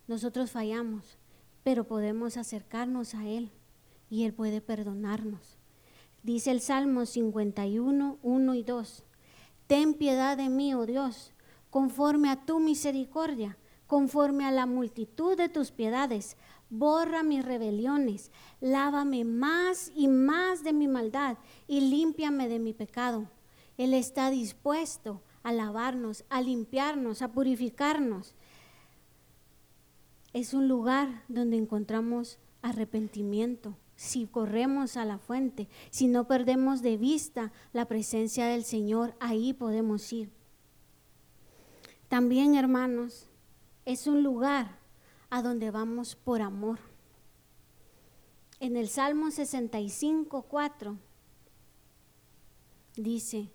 nosotros 0.07 0.51
fallamos, 0.51 1.17
pero 1.65 1.83
podemos 1.85 2.37
acercarnos 2.37 3.13
a 3.13 3.27
Él 3.27 3.51
y 4.09 4.23
Él 4.23 4.33
puede 4.33 4.61
perdonarnos. 4.61 5.57
Dice 6.23 6.51
el 6.51 6.61
Salmo 6.61 7.05
51, 7.05 8.19
1 8.21 8.55
y 8.55 8.63
2, 8.63 9.03
Ten 9.67 9.95
piedad 9.95 10.37
de 10.37 10.47
mí, 10.47 10.73
oh 10.73 10.85
Dios, 10.85 11.33
conforme 11.71 12.29
a 12.29 12.45
tu 12.45 12.61
misericordia, 12.61 13.57
conforme 13.85 14.45
a 14.45 14.51
la 14.51 14.65
multitud 14.65 15.35
de 15.35 15.49
tus 15.49 15.71
piedades 15.71 16.37
borra 16.79 17.23
mis 17.23 17.43
rebeliones, 17.43 18.31
lávame 18.61 19.23
más 19.23 19.91
y 19.95 20.07
más 20.07 20.63
de 20.63 20.73
mi 20.73 20.87
maldad 20.87 21.37
y 21.67 21.81
límpiame 21.81 22.47
de 22.47 22.59
mi 22.59 22.73
pecado. 22.73 23.29
Él 23.77 23.93
está 23.93 24.29
dispuesto 24.29 25.21
a 25.43 25.51
lavarnos, 25.51 26.25
a 26.29 26.41
limpiarnos, 26.41 27.21
a 27.21 27.31
purificarnos. 27.31 28.33
Es 30.33 30.53
un 30.53 30.67
lugar 30.67 31.23
donde 31.27 31.57
encontramos 31.57 32.39
arrepentimiento. 32.61 33.77
Si 33.95 34.25
corremos 34.25 34.97
a 34.97 35.05
la 35.05 35.17
fuente, 35.17 35.69
si 35.89 36.07
no 36.07 36.27
perdemos 36.27 36.81
de 36.81 36.97
vista 36.97 37.53
la 37.73 37.85
presencia 37.85 38.47
del 38.47 38.65
Señor, 38.65 39.15
ahí 39.19 39.53
podemos 39.53 40.11
ir. 40.11 40.31
También, 42.09 42.55
hermanos, 42.55 43.29
es 43.85 44.07
un 44.07 44.23
lugar 44.23 44.79
a 45.35 45.41
donde 45.41 45.69
vamos 45.69 46.15
por 46.15 46.41
amor. 46.41 46.79
En 48.61 48.77
el 48.77 48.87
Salmo 48.87 49.31
65, 49.31 50.43
4 50.43 50.97
dice, 52.95 53.49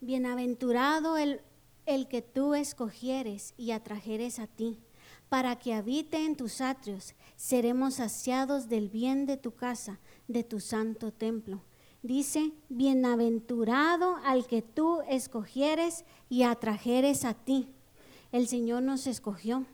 Bienaventurado 0.00 1.16
el, 1.18 1.40
el 1.86 2.08
que 2.08 2.20
tú 2.20 2.54
escogieres 2.56 3.54
y 3.56 3.70
atrajeres 3.70 4.40
a 4.40 4.48
ti, 4.48 4.80
para 5.28 5.56
que 5.56 5.72
habite 5.72 6.26
en 6.26 6.36
tus 6.36 6.60
atrios, 6.60 7.14
seremos 7.36 7.94
saciados 7.94 8.68
del 8.68 8.88
bien 8.88 9.26
de 9.26 9.36
tu 9.36 9.54
casa, 9.54 10.00
de 10.26 10.42
tu 10.42 10.58
santo 10.58 11.12
templo. 11.12 11.62
Dice, 12.02 12.52
bienaventurado 12.68 14.16
al 14.24 14.46
que 14.46 14.62
tú 14.62 15.00
escogieres 15.08 16.04
y 16.28 16.44
atrajeres 16.44 17.24
a 17.24 17.34
ti. 17.34 17.68
El 18.32 18.48
Señor 18.48 18.82
nos 18.82 19.06
escogió, 19.06 19.66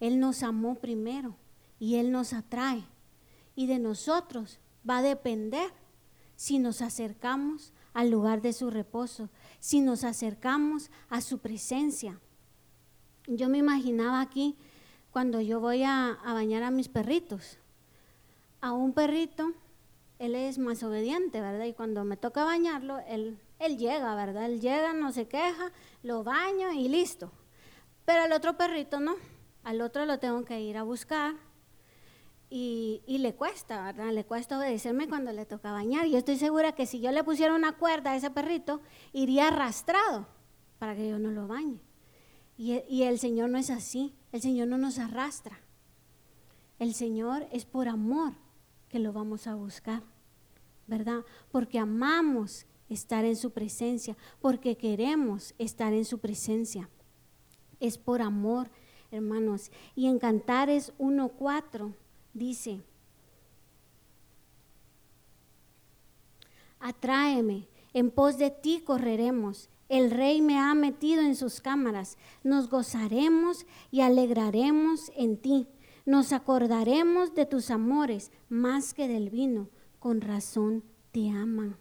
Él 0.00 0.20
nos 0.20 0.42
amó 0.42 0.74
primero 0.74 1.36
y 1.78 1.96
Él 1.96 2.12
nos 2.12 2.32
atrae. 2.32 2.84
Y 3.54 3.66
de 3.66 3.78
nosotros 3.78 4.58
va 4.88 4.98
a 4.98 5.02
depender 5.02 5.70
si 6.36 6.58
nos 6.58 6.82
acercamos 6.82 7.72
al 7.94 8.10
lugar 8.10 8.42
de 8.42 8.52
su 8.52 8.70
reposo, 8.70 9.28
si 9.60 9.80
nos 9.80 10.04
acercamos 10.04 10.90
a 11.08 11.20
su 11.20 11.38
presencia. 11.38 12.18
Yo 13.26 13.48
me 13.48 13.58
imaginaba 13.58 14.20
aquí 14.20 14.56
cuando 15.12 15.40
yo 15.40 15.60
voy 15.60 15.84
a, 15.84 16.18
bañar 16.24 16.62
a 16.62 16.70
mis 16.70 16.88
perritos. 16.88 17.58
A 18.60 18.72
un 18.72 18.92
perrito, 18.92 19.52
él 20.22 20.36
es 20.36 20.58
más 20.58 20.82
obediente, 20.82 21.40
¿verdad? 21.40 21.64
Y 21.64 21.72
cuando 21.72 22.04
me 22.04 22.16
toca 22.16 22.44
bañarlo, 22.44 23.00
él, 23.08 23.38
él 23.58 23.76
llega, 23.76 24.14
¿verdad? 24.14 24.46
Él 24.46 24.60
llega, 24.60 24.92
no 24.92 25.10
se 25.10 25.26
queja, 25.26 25.72
lo 26.02 26.22
baño 26.22 26.72
y 26.72 26.88
listo. 26.88 27.32
Pero 28.04 28.22
al 28.22 28.32
otro 28.32 28.56
perrito 28.56 29.00
no. 29.00 29.16
Al 29.64 29.80
otro 29.80 30.06
lo 30.06 30.18
tengo 30.18 30.44
que 30.44 30.60
ir 30.60 30.76
a 30.76 30.84
buscar, 30.84 31.34
y, 32.54 33.00
le 33.06 33.34
cuesta, 33.34 33.82
¿verdad? 33.82 34.12
Le 34.12 34.26
cuesta 34.26 34.58
obedecerme 34.58 35.08
cuando 35.08 35.32
le 35.32 35.46
toca 35.46 35.72
bañar. 35.72 36.06
Y 36.06 36.10
yo 36.10 36.18
estoy 36.18 36.36
segura 36.36 36.72
que 36.72 36.84
si 36.84 37.00
yo 37.00 37.10
le 37.10 37.24
pusiera 37.24 37.54
una 37.54 37.78
cuerda 37.78 38.10
a 38.10 38.16
ese 38.16 38.30
perrito, 38.30 38.82
iría 39.14 39.48
arrastrado 39.48 40.26
para 40.78 40.94
que 40.94 41.08
yo 41.08 41.18
no 41.18 41.30
lo 41.30 41.48
bañe. 41.48 41.80
Y, 42.58 42.82
y 42.90 43.04
el 43.04 43.18
Señor 43.18 43.48
no 43.48 43.56
es 43.56 43.70
así. 43.70 44.14
El 44.32 44.42
Señor 44.42 44.68
no 44.68 44.76
nos 44.76 44.98
arrastra. 44.98 45.60
El 46.78 46.92
Señor 46.92 47.46
es 47.52 47.64
por 47.64 47.88
amor 47.88 48.34
que 48.90 48.98
lo 48.98 49.14
vamos 49.14 49.46
a 49.46 49.54
buscar, 49.54 50.02
¿verdad? 50.86 51.24
Porque 51.50 51.78
amamos 51.78 52.66
estar 52.88 53.24
en 53.24 53.36
su 53.36 53.50
presencia, 53.50 54.16
porque 54.40 54.76
queremos 54.76 55.54
estar 55.58 55.92
en 55.92 56.04
su 56.04 56.18
presencia. 56.18 56.88
Es 57.80 57.98
por 57.98 58.22
amor, 58.22 58.70
hermanos. 59.10 59.70
Y 59.94 60.06
en 60.06 60.18
Cantares 60.18 60.92
1.4 60.98 61.94
dice, 62.34 62.82
atráeme, 66.80 67.68
en 67.94 68.10
pos 68.10 68.38
de 68.38 68.50
ti 68.50 68.82
correremos. 68.84 69.68
El 69.88 70.10
rey 70.10 70.40
me 70.40 70.58
ha 70.58 70.74
metido 70.74 71.22
en 71.22 71.36
sus 71.36 71.60
cámaras. 71.60 72.16
Nos 72.42 72.70
gozaremos 72.70 73.66
y 73.90 74.00
alegraremos 74.00 75.12
en 75.16 75.36
ti. 75.36 75.66
Nos 76.06 76.32
acordaremos 76.32 77.34
de 77.34 77.46
tus 77.46 77.70
amores 77.70 78.32
más 78.48 78.94
que 78.94 79.06
del 79.06 79.28
vino. 79.28 79.68
Con 80.02 80.20
razón 80.20 80.82
te 81.12 81.30
aman. 81.30 81.76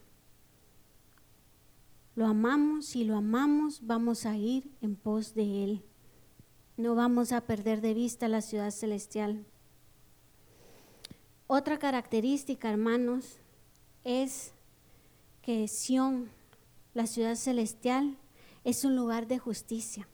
Lo 2.13 2.27
amamos 2.27 2.95
y 2.95 3.03
lo 3.03 3.15
amamos, 3.15 3.79
vamos 3.81 4.27
a 4.27 4.37
ir 4.37 4.69
en 4.79 4.95
pos 4.95 5.33
de 5.33 5.63
Él. 5.63 5.83
No 6.77 6.93
vamos 6.93 7.31
a 7.31 7.41
perder 7.41 7.81
de 7.81 7.95
vista 7.95 8.27
la 8.27 8.41
ciudad 8.41 8.69
celestial. 8.69 9.43
Otra 11.47 11.79
característica, 11.79 12.69
hermanos, 12.69 13.39
es 14.03 14.53
que 15.41 15.67
Sión, 15.67 16.29
la 16.93 17.07
ciudad 17.07 17.33
celestial, 17.33 18.19
es 18.63 18.85
un 18.85 18.95
lugar 18.95 19.25
de 19.25 19.39
justicia, 19.39 20.07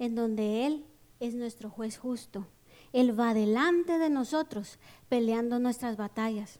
en 0.00 0.16
donde 0.16 0.66
Él 0.66 0.84
es 1.20 1.36
nuestro 1.36 1.70
juez 1.70 1.96
justo. 1.96 2.48
Él 2.92 3.16
va 3.16 3.34
delante 3.34 3.98
de 3.98 4.10
nosotros 4.10 4.80
peleando 5.08 5.60
nuestras 5.60 5.96
batallas. 5.96 6.58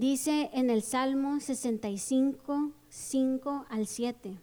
Dice 0.00 0.48
en 0.54 0.70
el 0.70 0.80
Salmo 0.80 1.40
65, 1.40 2.72
5 2.88 3.66
al 3.68 3.86
7. 3.86 4.38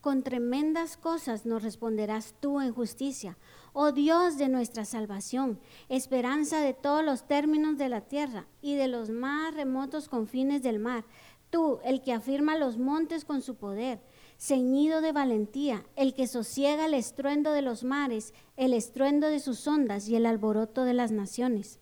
Con 0.00 0.24
tremendas 0.24 0.96
cosas 0.96 1.46
nos 1.46 1.62
responderás 1.62 2.34
tú 2.40 2.60
en 2.60 2.74
justicia, 2.74 3.38
oh 3.72 3.92
Dios 3.92 4.36
de 4.36 4.48
nuestra 4.48 4.84
salvación, 4.84 5.60
esperanza 5.88 6.60
de 6.60 6.74
todos 6.74 7.04
los 7.04 7.28
términos 7.28 7.78
de 7.78 7.88
la 7.88 8.00
tierra 8.00 8.48
y 8.60 8.74
de 8.74 8.88
los 8.88 9.10
más 9.10 9.54
remotos 9.54 10.08
confines 10.08 10.60
del 10.64 10.80
mar. 10.80 11.04
Tú, 11.50 11.78
el 11.84 12.02
que 12.02 12.12
afirma 12.12 12.58
los 12.58 12.78
montes 12.78 13.24
con 13.24 13.42
su 13.42 13.54
poder, 13.54 14.00
ceñido 14.38 15.00
de 15.00 15.12
valentía, 15.12 15.84
el 15.96 16.14
que 16.14 16.26
sosiega 16.26 16.86
el 16.86 16.94
estruendo 16.94 17.52
de 17.52 17.62
los 17.62 17.84
mares, 17.84 18.34
el 18.56 18.72
estruendo 18.72 19.28
de 19.28 19.40
sus 19.40 19.66
ondas 19.66 20.08
y 20.08 20.16
el 20.16 20.26
alboroto 20.26 20.84
de 20.84 20.94
las 20.94 21.12
naciones. 21.12 21.80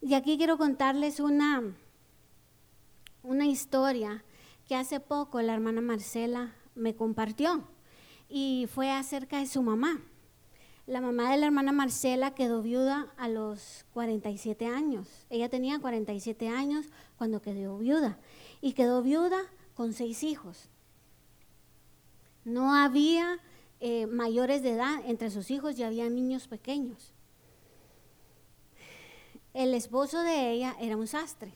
Y 0.00 0.14
aquí 0.14 0.38
quiero 0.38 0.56
contarles 0.56 1.20
una, 1.20 1.62
una 3.22 3.46
historia 3.46 4.24
que 4.66 4.76
hace 4.76 5.00
poco 5.00 5.42
la 5.42 5.52
hermana 5.52 5.80
Marcela 5.80 6.54
me 6.74 6.94
compartió 6.94 7.64
y 8.28 8.68
fue 8.72 8.90
acerca 8.90 9.38
de 9.38 9.46
su 9.46 9.62
mamá. 9.62 10.00
La 10.86 11.00
mamá 11.00 11.30
de 11.30 11.36
la 11.36 11.46
hermana 11.46 11.72
Marcela 11.72 12.34
quedó 12.34 12.62
viuda 12.62 13.12
a 13.16 13.28
los 13.28 13.84
47 13.92 14.66
años. 14.66 15.26
Ella 15.28 15.48
tenía 15.48 15.78
47 15.78 16.48
años 16.48 16.86
cuando 17.16 17.42
quedó 17.42 17.78
viuda 17.78 18.18
y 18.60 18.72
quedó 18.72 19.02
viuda 19.02 19.38
con 19.74 19.92
seis 19.92 20.22
hijos. 20.22 20.68
No 22.44 22.74
había 22.74 23.38
eh, 23.80 24.06
mayores 24.06 24.62
de 24.62 24.72
edad 24.72 25.00
entre 25.06 25.30
sus 25.30 25.50
hijos 25.50 25.78
y 25.78 25.82
había 25.82 26.08
niños 26.08 26.48
pequeños. 26.48 27.12
El 29.52 29.74
esposo 29.74 30.22
de 30.22 30.52
ella 30.52 30.76
era 30.80 30.96
un 30.96 31.06
sastre 31.06 31.54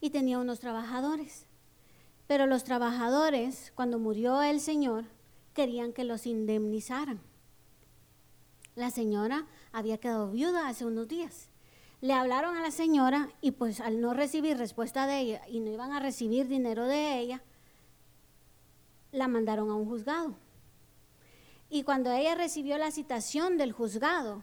y 0.00 0.10
tenía 0.10 0.38
unos 0.38 0.60
trabajadores. 0.60 1.46
Pero 2.26 2.46
los 2.46 2.64
trabajadores, 2.64 3.72
cuando 3.74 3.98
murió 3.98 4.42
el 4.42 4.60
Señor, 4.60 5.04
querían 5.54 5.92
que 5.92 6.04
los 6.04 6.26
indemnizaran. 6.26 7.20
La 8.74 8.90
señora 8.90 9.46
había 9.72 9.98
quedado 9.98 10.30
viuda 10.30 10.68
hace 10.68 10.84
unos 10.84 11.08
días. 11.08 11.50
Le 12.00 12.12
hablaron 12.12 12.56
a 12.56 12.62
la 12.62 12.70
señora 12.70 13.28
y 13.40 13.50
pues 13.50 13.80
al 13.80 14.00
no 14.00 14.14
recibir 14.14 14.56
respuesta 14.56 15.06
de 15.06 15.18
ella 15.18 15.42
y 15.48 15.58
no 15.60 15.70
iban 15.72 15.90
a 15.92 16.00
recibir 16.00 16.46
dinero 16.46 16.86
de 16.86 17.18
ella, 17.18 17.42
la 19.12 19.28
mandaron 19.28 19.70
a 19.70 19.74
un 19.74 19.86
juzgado. 19.86 20.34
Y 21.70 21.82
cuando 21.82 22.10
ella 22.12 22.34
recibió 22.34 22.78
la 22.78 22.90
citación 22.90 23.58
del 23.58 23.72
juzgado, 23.72 24.42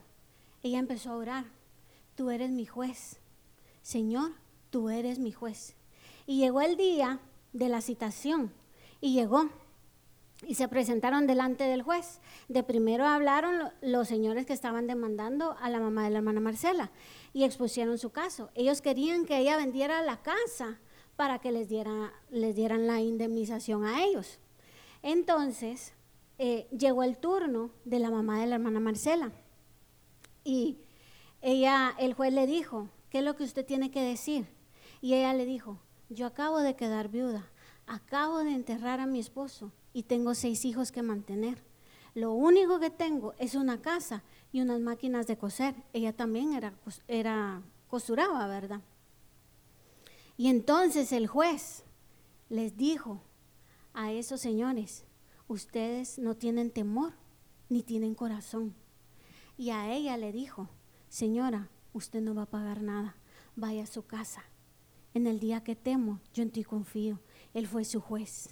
ella 0.64 0.80
empezó 0.80 1.12
a 1.12 1.16
orar, 1.16 1.46
tú 2.16 2.30
eres 2.30 2.52
mi 2.52 2.66
juez, 2.66 3.20
Señor, 3.82 4.32
tú 4.70 4.90
eres 4.90 5.20
mi 5.20 5.32
juez. 5.32 5.76
Y 6.28 6.40
llegó 6.40 6.62
el 6.62 6.78
día 6.78 7.20
de 7.54 7.70
la 7.70 7.82
citación 7.82 8.52
y 9.02 9.14
llegó 9.14 9.50
y 10.46 10.56
se 10.56 10.68
presentaron 10.68 11.28
delante 11.28 11.64
del 11.64 11.82
juez. 11.82 12.20
De 12.48 12.64
primero 12.64 13.06
hablaron 13.06 13.72
los 13.82 14.08
señores 14.08 14.46
que 14.46 14.54
estaban 14.54 14.88
demandando 14.88 15.56
a 15.60 15.70
la 15.70 15.80
mamá 15.80 16.04
de 16.04 16.12
la 16.12 16.18
hermana 16.20 16.40
Marcela 16.40 16.92
y 17.34 17.44
expusieron 17.44 17.98
su 17.98 18.12
caso. 18.12 18.50
Ellos 18.56 18.82
querían 18.82 19.26
que 19.26 19.38
ella 19.38 19.58
vendiera 19.58 20.02
la 20.02 20.22
casa 20.22 20.80
para 21.16 21.40
que 21.40 21.52
les, 21.52 21.70
diera, 21.70 22.14
les 22.30 22.56
dieran 22.56 22.88
la 22.88 23.02
indemnización 23.02 23.86
a 23.86 24.04
ellos. 24.04 24.40
Entonces 25.06 25.94
eh, 26.40 26.68
llegó 26.76 27.04
el 27.04 27.18
turno 27.18 27.70
de 27.86 28.00
la 28.00 28.10
mamá 28.10 28.40
de 28.40 28.48
la 28.48 28.56
hermana 28.56 28.80
Marcela 28.80 29.32
y 30.44 30.80
ella, 31.44 31.94
el 32.00 32.16
juez 32.16 32.34
le 32.34 32.48
dijo, 32.48 32.90
¿qué 33.12 33.20
es 33.20 33.24
lo 33.24 33.36
que 33.36 33.44
usted 33.44 33.64
tiene 33.64 33.92
que 33.92 34.02
decir? 34.02 34.48
Y 35.02 35.14
ella 35.14 35.36
le 35.36 35.46
dijo, 35.46 35.78
yo 36.10 36.26
acabo 36.26 36.58
de 36.58 36.76
quedar 36.76 37.10
viuda, 37.10 37.48
acabo 37.86 38.40
de 38.40 38.54
enterrar 38.54 39.00
a 39.00 39.06
mi 39.06 39.20
esposo 39.20 39.72
y 39.94 40.02
tengo 40.02 40.34
seis 40.34 40.66
hijos 40.66 40.92
que 40.92 41.04
mantener. 41.04 41.62
Lo 42.16 42.32
único 42.32 42.80
que 42.80 42.90
tengo 42.90 43.36
es 43.38 43.54
una 43.54 43.84
casa 43.84 44.24
y 44.52 44.62
unas 44.62 44.80
máquinas 44.80 45.28
de 45.28 45.38
coser. 45.38 45.76
Ella 45.94 46.14
también 46.14 46.54
era, 46.54 46.74
era 47.08 47.62
costuraba, 47.90 48.48
¿verdad? 48.48 48.82
Y 50.36 50.48
entonces 50.48 51.12
el 51.12 51.28
juez 51.28 51.84
les 52.50 52.76
dijo 52.76 53.22
a 53.96 54.12
esos 54.12 54.42
señores, 54.42 55.06
ustedes 55.48 56.20
no 56.20 56.36
tienen 56.36 56.70
temor 56.70 57.14
ni 57.70 57.82
tienen 57.82 58.14
corazón. 58.14 58.76
Y 59.58 59.72
a 59.72 59.92
ella 59.92 60.18
le 60.18 60.32
dijo, 60.32 60.70
señora, 61.10 61.70
usted 61.94 62.22
no 62.22 62.36
va 62.36 62.44
a 62.44 62.50
pagar 62.50 62.82
nada, 62.82 63.16
vaya 63.56 63.84
a 63.84 63.88
su 63.88 64.06
casa 64.06 64.44
en 65.16 65.28
el 65.28 65.40
día 65.40 65.64
que 65.64 65.78
temo, 65.78 66.20
yo 66.34 66.44
en 66.44 66.52
ti 66.52 66.64
confío. 66.64 67.22
Él 67.54 67.68
fue 67.68 67.86
su 67.86 68.02
juez. 68.02 68.50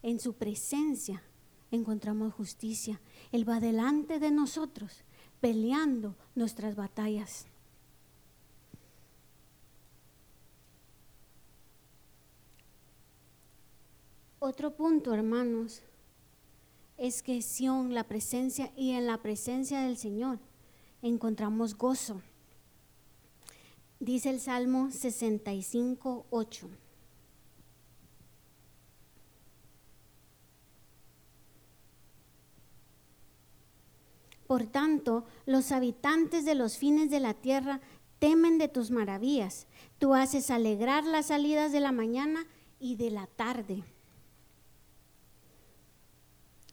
En 0.00 0.20
su 0.20 0.34
presencia 0.34 1.24
encontramos 1.72 2.32
justicia. 2.32 3.00
Él 3.32 3.46
va 3.46 3.58
delante 3.58 4.20
de 4.20 4.30
nosotros, 4.30 5.02
peleando 5.40 6.16
nuestras 6.36 6.76
batallas. 6.76 7.46
Otro 14.44 14.74
punto, 14.74 15.14
hermanos, 15.14 15.82
es 16.96 17.22
que 17.22 17.42
Sión, 17.42 17.94
la 17.94 18.08
presencia 18.08 18.72
y 18.76 18.90
en 18.90 19.06
la 19.06 19.18
presencia 19.18 19.82
del 19.82 19.96
Señor 19.96 20.40
encontramos 21.00 21.78
gozo. 21.78 22.20
Dice 24.00 24.30
el 24.30 24.40
Salmo 24.40 24.90
65, 24.90 26.26
8. 26.30 26.68
Por 34.48 34.66
tanto, 34.66 35.24
los 35.46 35.70
habitantes 35.70 36.44
de 36.44 36.56
los 36.56 36.78
fines 36.78 37.10
de 37.10 37.20
la 37.20 37.34
tierra 37.34 37.80
temen 38.18 38.58
de 38.58 38.66
tus 38.66 38.90
maravillas. 38.90 39.68
Tú 40.00 40.14
haces 40.14 40.50
alegrar 40.50 41.04
las 41.04 41.26
salidas 41.26 41.70
de 41.70 41.78
la 41.78 41.92
mañana 41.92 42.44
y 42.80 42.96
de 42.96 43.12
la 43.12 43.28
tarde. 43.28 43.84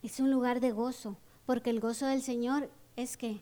Es 0.02 0.20
un 0.20 0.32
lugar 0.32 0.60
de 0.60 0.72
gozo, 0.72 1.18
porque 1.46 1.70
el 1.70 1.80
gozo 1.80 2.06
del 2.06 2.22
Señor 2.22 2.70
es 2.96 3.18
que 3.18 3.42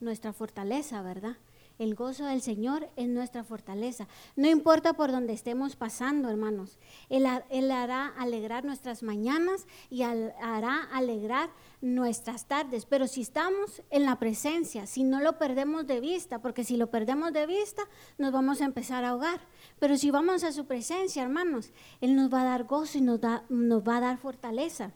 nuestra 0.00 0.32
fortaleza, 0.32 1.02
¿verdad? 1.02 1.36
El 1.76 1.96
gozo 1.96 2.24
del 2.26 2.40
Señor 2.40 2.88
es 2.94 3.08
nuestra 3.08 3.42
fortaleza. 3.42 4.06
No 4.36 4.48
importa 4.48 4.92
por 4.92 5.10
donde 5.10 5.32
estemos 5.32 5.74
pasando, 5.74 6.30
hermanos. 6.30 6.78
Él, 7.08 7.26
hará 7.26 8.06
alegrar 8.16 8.64
nuestras 8.64 9.02
mañanas 9.02 9.66
y 9.90 10.02
hará 10.02 10.84
alegrar 10.92 11.50
nuestras 11.80 12.46
tardes. 12.46 12.86
Pero 12.86 13.08
si 13.08 13.22
estamos 13.22 13.82
en 13.90 14.04
la 14.04 14.20
presencia, 14.20 14.86
si 14.86 15.02
no 15.02 15.20
lo 15.20 15.36
perdemos 15.36 15.84
de 15.88 15.98
vista, 15.98 16.40
porque 16.40 16.62
si 16.62 16.76
lo 16.76 16.90
perdemos 16.90 17.32
de 17.32 17.46
vista, 17.46 17.82
nos 18.18 18.30
vamos 18.30 18.60
a 18.60 18.66
empezar 18.66 19.04
a 19.04 19.08
ahogar. 19.08 19.40
Pero 19.80 19.96
si 19.96 20.12
vamos 20.12 20.44
a 20.44 20.52
su 20.52 20.66
presencia, 20.66 21.24
hermanos, 21.24 21.72
Él 22.00 22.14
nos 22.14 22.32
va 22.32 22.42
a 22.42 22.44
dar 22.44 22.64
gozo 22.64 22.98
y 22.98 23.00
nos, 23.00 23.18
nos 23.48 23.82
va 23.82 23.96
a 23.96 24.00
dar 24.00 24.18
fortaleza 24.18 24.92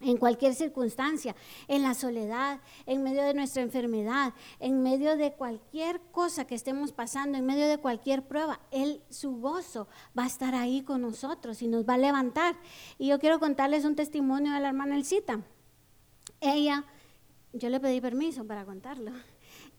en 0.00 0.16
cualquier 0.18 0.54
circunstancia, 0.54 1.34
en 1.68 1.82
la 1.82 1.94
soledad, 1.94 2.60
en 2.84 3.02
medio 3.02 3.22
de 3.22 3.34
nuestra 3.34 3.62
enfermedad, 3.62 4.34
en 4.60 4.82
medio 4.82 5.16
de 5.16 5.32
cualquier 5.32 6.00
cosa 6.12 6.46
que 6.46 6.54
estemos 6.54 6.92
pasando, 6.92 7.38
en 7.38 7.46
medio 7.46 7.66
de 7.66 7.78
cualquier 7.78 8.22
prueba, 8.22 8.60
Él, 8.70 9.02
su 9.08 9.36
gozo 9.36 9.88
va 10.18 10.24
a 10.24 10.26
estar 10.26 10.54
ahí 10.54 10.82
con 10.82 11.00
nosotros 11.00 11.62
y 11.62 11.68
nos 11.68 11.88
va 11.88 11.94
a 11.94 11.98
levantar. 11.98 12.56
Y 12.98 13.08
yo 13.08 13.18
quiero 13.18 13.40
contarles 13.40 13.84
un 13.84 13.96
testimonio 13.96 14.52
de 14.52 14.60
la 14.60 14.68
hermana 14.68 14.96
Elcita. 14.96 15.40
Ella, 16.40 16.84
yo 17.52 17.70
le 17.70 17.80
pedí 17.80 18.00
permiso 18.00 18.46
para 18.46 18.64
contarlo. 18.64 19.12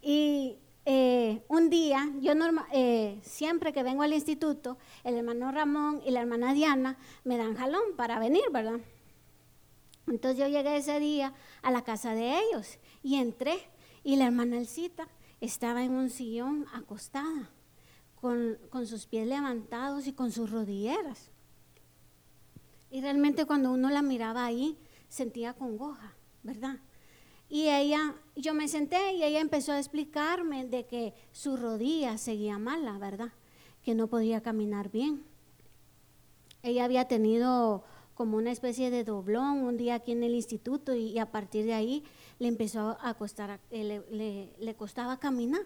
Y 0.01 0.57
eh, 0.85 1.43
un 1.47 1.69
día, 1.69 2.09
yo 2.21 2.33
eh, 2.71 3.19
siempre 3.21 3.73
que 3.73 3.83
vengo 3.83 4.03
al 4.03 4.13
instituto, 4.13 4.77
el 5.03 5.15
hermano 5.15 5.51
Ramón 5.51 6.01
y 6.05 6.11
la 6.11 6.21
hermana 6.21 6.53
Diana 6.53 6.97
me 7.23 7.37
dan 7.37 7.55
jalón 7.55 7.95
para 7.95 8.17
venir, 8.19 8.43
¿verdad? 8.51 8.79
Entonces 10.07 10.39
yo 10.39 10.47
llegué 10.47 10.77
ese 10.77 10.99
día 10.99 11.33
a 11.61 11.71
la 11.71 11.83
casa 11.83 12.15
de 12.15 12.39
ellos 12.39 12.79
y 13.03 13.15
entré 13.15 13.59
y 14.03 14.15
la 14.15 14.27
hermana 14.27 14.57
Elcita 14.57 15.07
estaba 15.41 15.83
en 15.83 15.91
un 15.91 16.09
sillón 16.09 16.65
acostada, 16.73 17.49
con, 18.15 18.57
con 18.69 18.87
sus 18.87 19.05
pies 19.05 19.27
levantados 19.27 20.07
y 20.07 20.13
con 20.13 20.31
sus 20.31 20.49
rodilleras. 20.49 21.29
Y 22.89 23.01
realmente 23.01 23.45
cuando 23.45 23.71
uno 23.71 23.89
la 23.89 24.01
miraba 24.01 24.45
ahí, 24.45 24.77
sentía 25.09 25.53
congoja, 25.53 26.13
¿verdad? 26.41 26.79
Y 27.49 27.69
ella, 27.69 28.15
yo 28.35 28.53
me 28.53 28.67
senté 28.67 29.13
y 29.13 29.23
ella 29.23 29.39
empezó 29.39 29.71
a 29.71 29.79
explicarme 29.79 30.65
de 30.65 30.85
que 30.85 31.13
su 31.31 31.55
rodilla 31.55 32.17
seguía 32.17 32.57
mala, 32.57 32.97
¿verdad? 32.97 33.31
Que 33.83 33.95
no 33.95 34.07
podía 34.07 34.41
caminar 34.41 34.89
bien. 34.89 35.23
Ella 36.63 36.85
había 36.85 37.07
tenido 37.07 37.83
como 38.17 38.37
una 38.37 38.51
especie 38.51 38.89
de 38.89 39.03
doblón 39.03 39.59
un 39.59 39.77
día 39.77 39.93
aquí 39.93 40.11
en 40.11 40.23
el 40.23 40.33
instituto 40.33 40.95
y, 40.95 41.19
a 41.19 41.31
partir 41.31 41.65
de 41.65 41.75
ahí 41.75 42.03
le 42.39 42.47
empezó 42.47 42.97
a 42.99 43.13
costar, 43.13 43.59
eh, 43.69 44.01
le, 44.59 44.75
costaba 44.75 45.19
caminar. 45.19 45.61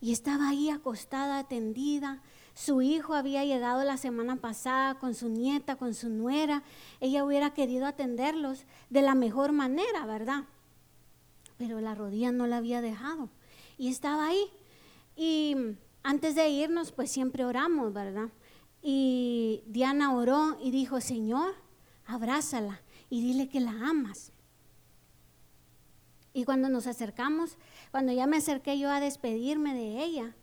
Y 0.00 0.12
estaba 0.12 0.48
ahí 0.48 0.70
acostada, 0.70 1.38
atendida. 1.38 2.22
Su 2.54 2.80
hijo 2.80 3.12
había 3.12 3.44
llegado 3.44 3.84
la 3.84 3.98
semana 3.98 4.36
pasada 4.36 4.98
con 4.98 5.14
su 5.14 5.28
nieta, 5.28 5.76
con 5.76 5.92
su 5.92 6.08
nuera. 6.08 6.62
Ella 7.00 7.22
hubiera 7.22 7.52
querido 7.52 7.84
atenderlos 7.84 8.64
de 8.88 9.02
la 9.02 9.14
mejor 9.14 9.52
manera, 9.52 10.06
¿verdad? 10.06 10.44
Pero 11.58 11.82
la 11.82 11.94
rodilla 11.94 12.32
no 12.32 12.46
la 12.46 12.58
había 12.58 12.80
dejado. 12.80 13.28
Y 13.76 13.88
estaba 13.88 14.28
ahí. 14.28 14.44
Y 15.16 15.54
antes 16.02 16.34
de 16.34 16.48
irnos, 16.48 16.92
pues 16.92 17.10
siempre 17.10 17.44
oramos, 17.44 17.92
¿verdad? 17.92 18.30
Y 18.82 19.62
Diana 19.66 20.14
oró 20.14 20.56
y 20.62 20.70
dijo, 20.70 21.00
Señor, 21.00 21.54
abrázala 22.06 22.80
y 23.10 23.20
dile 23.20 23.48
que 23.48 23.60
la 23.60 23.72
amas. 23.72 24.32
Y 26.32 26.44
cuando 26.44 26.68
nos 26.68 26.86
acercamos, 26.86 27.56
cuando 27.90 28.12
ya 28.12 28.26
me 28.26 28.36
acerqué 28.36 28.78
yo 28.78 28.90
a 28.90 29.00
despedirme 29.00 29.74
de 29.74 30.04
ella, 30.04 30.36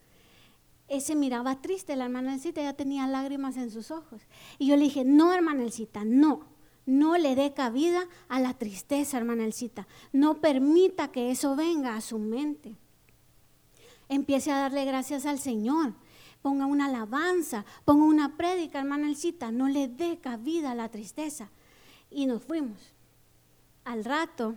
ese 0.88 1.16
miraba 1.16 1.62
triste, 1.62 1.96
la 1.96 2.06
hermana 2.06 2.34
Elcita 2.34 2.62
ya 2.62 2.74
tenía 2.74 3.08
lágrimas 3.08 3.58
en 3.58 3.72
sus 3.72 3.92
ojos. 3.92 4.22
Y 4.60 4.68
yo 4.68 4.76
le 4.76 4.84
dije, 4.84 5.04
no, 5.04 5.34
hermana 5.34 5.64
Elcita, 5.64 6.04
no, 6.06 6.42
no 6.86 7.18
le 7.18 7.36
dé 7.36 7.54
cabida 7.54 8.08
a 8.28 8.40
la 8.40 8.54
tristeza, 8.54 9.18
hermana 9.18 9.46
Elcita. 9.46 9.88
No 10.12 10.42
permita 10.42 11.12
que 11.12 11.32
eso 11.32 11.56
venga 11.56 11.96
a 11.96 12.02
su 12.02 12.20
mente. 12.20 12.76
Empiece 14.10 14.52
a 14.52 14.60
darle 14.60 14.86
gracias 14.86 15.26
al 15.26 15.40
Señor 15.40 15.96
ponga 16.46 16.68
una 16.68 16.86
alabanza, 16.86 17.66
ponga 17.86 18.06
una 18.06 18.38
prédica, 18.38 18.78
hermana 18.78 19.08
Elcita, 19.08 19.52
no 19.52 19.68
le 19.68 19.88
dé 19.88 20.20
cabida 20.20 20.74
a 20.74 20.76
la 20.76 20.90
tristeza. 20.90 21.50
Y 22.12 22.28
nos 22.28 22.44
fuimos. 22.44 22.94
Al 23.84 24.06
rato 24.06 24.54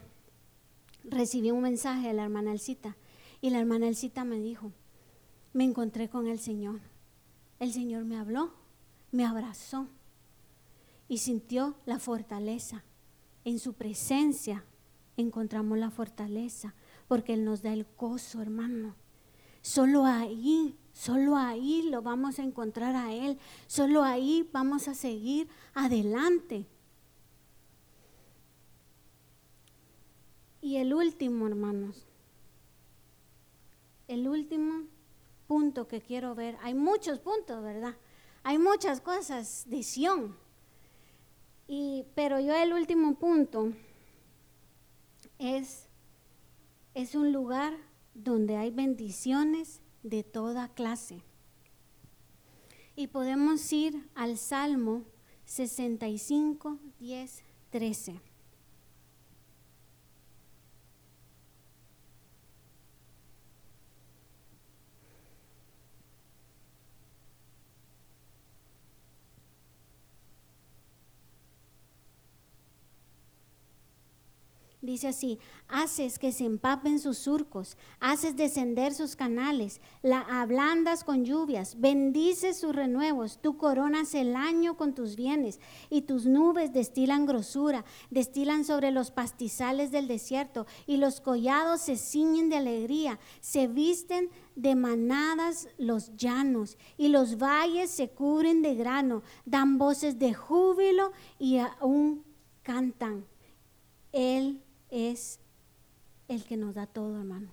recibí 1.02 1.50
un 1.50 1.62
mensaje 1.62 2.08
de 2.08 2.12
la 2.12 2.24
hermana 2.24 2.52
Elcita 2.52 2.94
y 3.40 3.48
la 3.48 3.60
hermana 3.60 3.88
Elcita 3.88 4.24
me 4.24 4.38
dijo, 4.38 4.70
me 5.54 5.64
encontré 5.64 6.10
con 6.10 6.26
el 6.26 6.40
Señor. 6.40 6.78
El 7.58 7.72
Señor 7.72 8.04
me 8.04 8.18
habló, 8.18 8.52
me 9.10 9.24
abrazó 9.24 9.88
y 11.08 11.16
sintió 11.16 11.74
la 11.86 11.98
fortaleza. 11.98 12.84
En 13.46 13.58
su 13.58 13.72
presencia 13.72 14.62
encontramos 15.16 15.78
la 15.78 15.90
fortaleza 15.90 16.74
porque 17.08 17.32
Él 17.32 17.46
nos 17.46 17.62
da 17.62 17.72
el 17.72 17.86
gozo, 17.96 18.42
hermano. 18.42 18.94
Solo 19.62 20.04
ahí 20.04 20.76
Solo 20.98 21.36
ahí 21.36 21.82
lo 21.82 22.02
vamos 22.02 22.40
a 22.40 22.42
encontrar 22.42 22.96
a 22.96 23.12
Él. 23.12 23.38
Solo 23.68 24.02
ahí 24.02 24.48
vamos 24.52 24.88
a 24.88 24.94
seguir 24.94 25.48
adelante. 25.72 26.66
Y 30.60 30.78
el 30.78 30.92
último, 30.92 31.46
hermanos, 31.46 32.04
el 34.08 34.26
último 34.26 34.88
punto 35.46 35.86
que 35.86 36.00
quiero 36.00 36.34
ver, 36.34 36.58
hay 36.62 36.74
muchos 36.74 37.20
puntos, 37.20 37.62
¿verdad? 37.62 37.94
Hay 38.42 38.58
muchas 38.58 39.00
cosas 39.00 39.66
de 39.68 39.84
Sion. 39.84 40.36
Y, 41.68 42.06
pero 42.16 42.40
yo 42.40 42.56
el 42.56 42.72
último 42.72 43.14
punto 43.14 43.72
es, 45.38 45.86
es 46.94 47.14
un 47.14 47.32
lugar 47.32 47.76
donde 48.14 48.56
hay 48.56 48.72
bendiciones 48.72 49.80
de 50.08 50.24
toda 50.24 50.68
clase. 50.68 51.22
Y 52.96 53.08
podemos 53.08 53.72
ir 53.72 54.08
al 54.14 54.38
Salmo 54.38 55.04
65, 55.44 56.78
10, 56.98 57.42
13. 57.70 58.27
Dice 74.88 75.08
así, 75.08 75.38
haces 75.68 76.18
que 76.18 76.32
se 76.32 76.46
empapen 76.46 76.98
sus 76.98 77.18
surcos, 77.18 77.76
haces 78.00 78.36
descender 78.36 78.94
sus 78.94 79.16
canales, 79.16 79.82
la 80.00 80.20
ablandas 80.20 81.04
con 81.04 81.26
lluvias, 81.26 81.78
bendices 81.78 82.58
sus 82.58 82.74
renuevos, 82.74 83.38
tú 83.42 83.58
coronas 83.58 84.14
el 84.14 84.34
año 84.34 84.78
con 84.78 84.94
tus 84.94 85.14
bienes 85.14 85.60
y 85.90 86.00
tus 86.00 86.24
nubes 86.24 86.72
destilan 86.72 87.26
grosura, 87.26 87.84
destilan 88.08 88.64
sobre 88.64 88.90
los 88.90 89.10
pastizales 89.10 89.90
del 89.90 90.08
desierto 90.08 90.66
y 90.86 90.96
los 90.96 91.20
collados 91.20 91.82
se 91.82 91.98
ciñen 91.98 92.48
de 92.48 92.56
alegría, 92.56 93.20
se 93.42 93.68
visten 93.68 94.30
de 94.56 94.74
manadas 94.74 95.68
los 95.76 96.16
llanos 96.16 96.78
y 96.96 97.08
los 97.08 97.36
valles 97.36 97.90
se 97.90 98.08
cubren 98.08 98.62
de 98.62 98.74
grano, 98.74 99.22
dan 99.44 99.76
voces 99.76 100.18
de 100.18 100.32
júbilo 100.32 101.12
y 101.38 101.58
aún 101.58 102.24
cantan. 102.62 103.26
Él 104.12 104.62
es 104.90 105.40
el 106.28 106.44
que 106.44 106.56
nos 106.56 106.74
da 106.74 106.86
todo, 106.86 107.18
hermanos. 107.18 107.52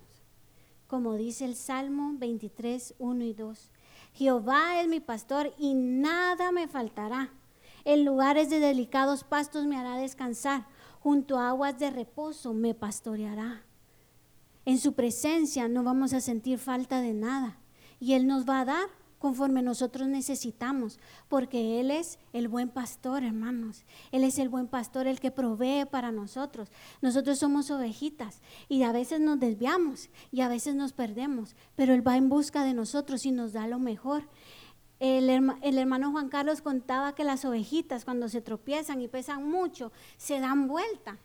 Como 0.88 1.16
dice 1.16 1.46
el 1.46 1.56
Salmo 1.56 2.14
23, 2.18 2.96
1 3.00 3.24
y 3.24 3.34
2. 3.34 3.72
Jehová 4.14 4.82
es 4.82 4.88
mi 4.88 5.00
pastor 5.00 5.54
y 5.58 5.74
nada 5.74 6.52
me 6.52 6.68
faltará. 6.68 7.32
En 7.84 8.06
lugares 8.06 8.50
de 8.50 8.60
delicados 8.60 9.24
pastos 9.24 9.66
me 9.66 9.78
hará 9.78 9.98
descansar. 9.98 10.68
Junto 11.00 11.38
a 11.38 11.50
aguas 11.50 11.78
de 11.80 11.92
reposo 11.92 12.54
me 12.54 12.74
pastoreará. 12.74 13.64
En 14.66 14.80
su 14.80 14.94
presencia 14.94 15.68
no 15.68 15.84
vamos 15.84 16.14
a 16.14 16.22
sentir 16.22 16.58
falta 16.58 17.02
de 17.02 17.14
nada. 17.14 17.58
Y 18.00 18.14
Él 18.14 18.28
nos 18.28 18.48
va 18.48 18.62
a 18.62 18.66
dar 18.66 18.90
conforme 19.26 19.64
nosotros 19.64 20.08
necesitamos, 20.08 21.00
porque 21.30 21.80
Él 21.80 21.90
es 21.90 22.20
el 22.32 22.48
buen 22.48 22.70
pastor, 22.70 23.24
hermanos. 23.24 23.84
Él 24.12 24.24
es 24.24 24.38
el 24.38 24.50
buen 24.50 24.68
pastor, 24.68 25.08
el 25.08 25.20
que 25.20 25.32
provee 25.32 25.88
para 25.90 26.12
nosotros. 26.12 26.70
Nosotros 27.02 27.40
somos 27.40 27.72
ovejitas 27.72 28.40
y 28.70 28.84
a 28.84 28.92
veces 28.92 29.20
nos 29.20 29.40
desviamos 29.40 30.12
y 30.32 30.42
a 30.42 30.48
veces 30.48 30.76
nos 30.76 30.94
perdemos, 30.94 31.56
pero 31.76 31.96
Él 31.96 32.08
va 32.08 32.18
en 32.18 32.30
busca 32.30 32.64
de 32.64 32.76
nosotros 32.76 33.26
y 33.26 33.32
nos 33.32 33.52
da 33.52 33.66
lo 33.68 33.80
mejor. 33.80 34.30
El, 35.00 35.32
el, 35.32 35.78
hermano 35.80 36.12
Juan 36.12 36.30
Carlos 36.30 36.62
contaba 36.62 37.16
que 37.16 37.24
las 37.24 37.46
ovejitas 37.46 38.06
cuando 38.06 38.30
se 38.30 38.42
tropiezan 38.42 39.02
y 39.02 39.08
pesan 39.08 39.50
mucho, 39.50 39.92
se 40.18 40.40
dan 40.40 40.68
vuelta, 40.68 41.18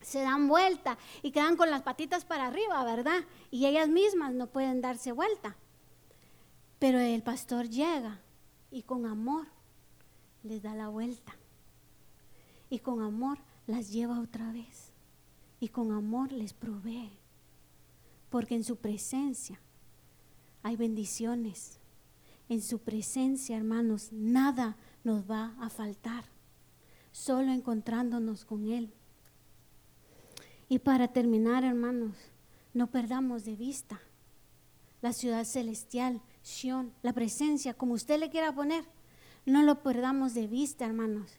se 0.00 0.20
dan 0.20 0.46
vuelta 0.46 0.98
y 1.22 1.32
quedan 1.32 1.56
con 1.56 1.68
las 1.68 1.82
patitas 1.82 2.24
para 2.24 2.46
arriba, 2.46 2.84
¿verdad? 2.84 3.24
Y 3.50 3.66
ellas 3.66 3.88
mismas 3.88 4.34
no 4.34 4.46
pueden 4.46 4.80
darse 4.80 5.10
vuelta. 5.10 5.56
Pero 6.78 6.98
el 7.00 7.22
pastor 7.22 7.68
llega 7.68 8.20
y 8.70 8.82
con 8.82 9.06
amor 9.06 9.46
les 10.42 10.62
da 10.62 10.74
la 10.74 10.88
vuelta. 10.88 11.36
Y 12.70 12.78
con 12.80 13.02
amor 13.02 13.38
las 13.66 13.90
lleva 13.90 14.20
otra 14.20 14.52
vez. 14.52 14.92
Y 15.60 15.68
con 15.68 15.92
amor 15.92 16.32
les 16.32 16.52
provee. 16.52 17.10
Porque 18.30 18.54
en 18.54 18.64
su 18.64 18.76
presencia 18.76 19.58
hay 20.62 20.76
bendiciones. 20.76 21.80
En 22.48 22.62
su 22.62 22.78
presencia, 22.78 23.56
hermanos, 23.56 24.12
nada 24.12 24.76
nos 25.02 25.28
va 25.28 25.54
a 25.60 25.70
faltar. 25.70 26.24
Solo 27.10 27.52
encontrándonos 27.52 28.44
con 28.44 28.68
Él. 28.68 28.92
Y 30.68 30.78
para 30.78 31.08
terminar, 31.08 31.64
hermanos, 31.64 32.14
no 32.74 32.86
perdamos 32.90 33.44
de 33.44 33.56
vista 33.56 34.00
la 35.00 35.12
ciudad 35.12 35.44
celestial 35.44 36.20
la 37.02 37.12
presencia, 37.12 37.74
como 37.74 37.94
usted 37.94 38.18
le 38.18 38.30
quiera 38.30 38.54
poner. 38.54 38.84
No 39.46 39.62
lo 39.62 39.82
perdamos 39.82 40.34
de 40.34 40.46
vista, 40.46 40.84
hermanos. 40.84 41.38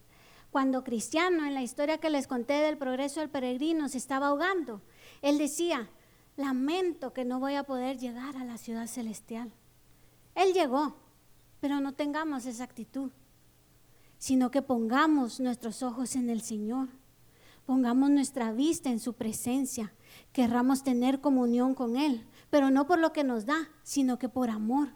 Cuando 0.51 0.83
Cristiano, 0.83 1.45
en 1.45 1.53
la 1.53 1.61
historia 1.61 1.99
que 1.99 2.09
les 2.09 2.27
conté 2.27 2.53
del 2.53 2.77
progreso 2.77 3.19
del 3.19 3.29
peregrino, 3.29 3.87
se 3.87 3.99
estaba 3.99 4.27
ahogando, 4.27 4.81
él 5.21 5.37
decía, 5.37 5.89
lamento 6.35 7.13
que 7.13 7.25
no 7.25 7.39
voy 7.39 7.55
a 7.55 7.63
poder 7.63 7.97
llegar 7.97 8.35
a 8.35 8.45
la 8.45 8.57
ciudad 8.57 8.87
celestial. 8.87 9.51
Él 10.33 10.53
llegó, 10.53 10.95
pero 11.59 11.81
no 11.81 11.93
tengamos 11.93 12.45
esa 12.45 12.63
actitud, 12.63 13.11
sino 14.17 14.49
que 14.49 14.61
pongamos 14.61 15.39
nuestros 15.39 15.83
ojos 15.83 16.15
en 16.15 16.29
el 16.29 16.41
Señor, 16.41 16.89
pongamos 17.65 18.09
nuestra 18.09 18.51
vista 18.51 18.89
en 18.89 18.99
su 18.99 19.13
presencia, 19.13 19.93
querramos 20.33 20.83
tener 20.83 21.21
comunión 21.21 21.75
con 21.75 21.95
Él, 21.95 22.25
pero 22.49 22.71
no 22.71 22.87
por 22.87 22.97
lo 22.99 23.13
que 23.13 23.23
nos 23.23 23.45
da, 23.45 23.69
sino 23.83 24.17
que 24.17 24.29
por 24.29 24.49
amor. 24.49 24.89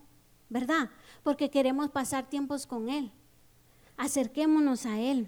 ¿Verdad? 0.54 0.92
Porque 1.24 1.50
queremos 1.50 1.90
pasar 1.90 2.30
tiempos 2.30 2.68
con 2.68 2.88
Él. 2.88 3.12
Acerquémonos 3.98 4.86
a 4.86 5.00
Él. 5.00 5.28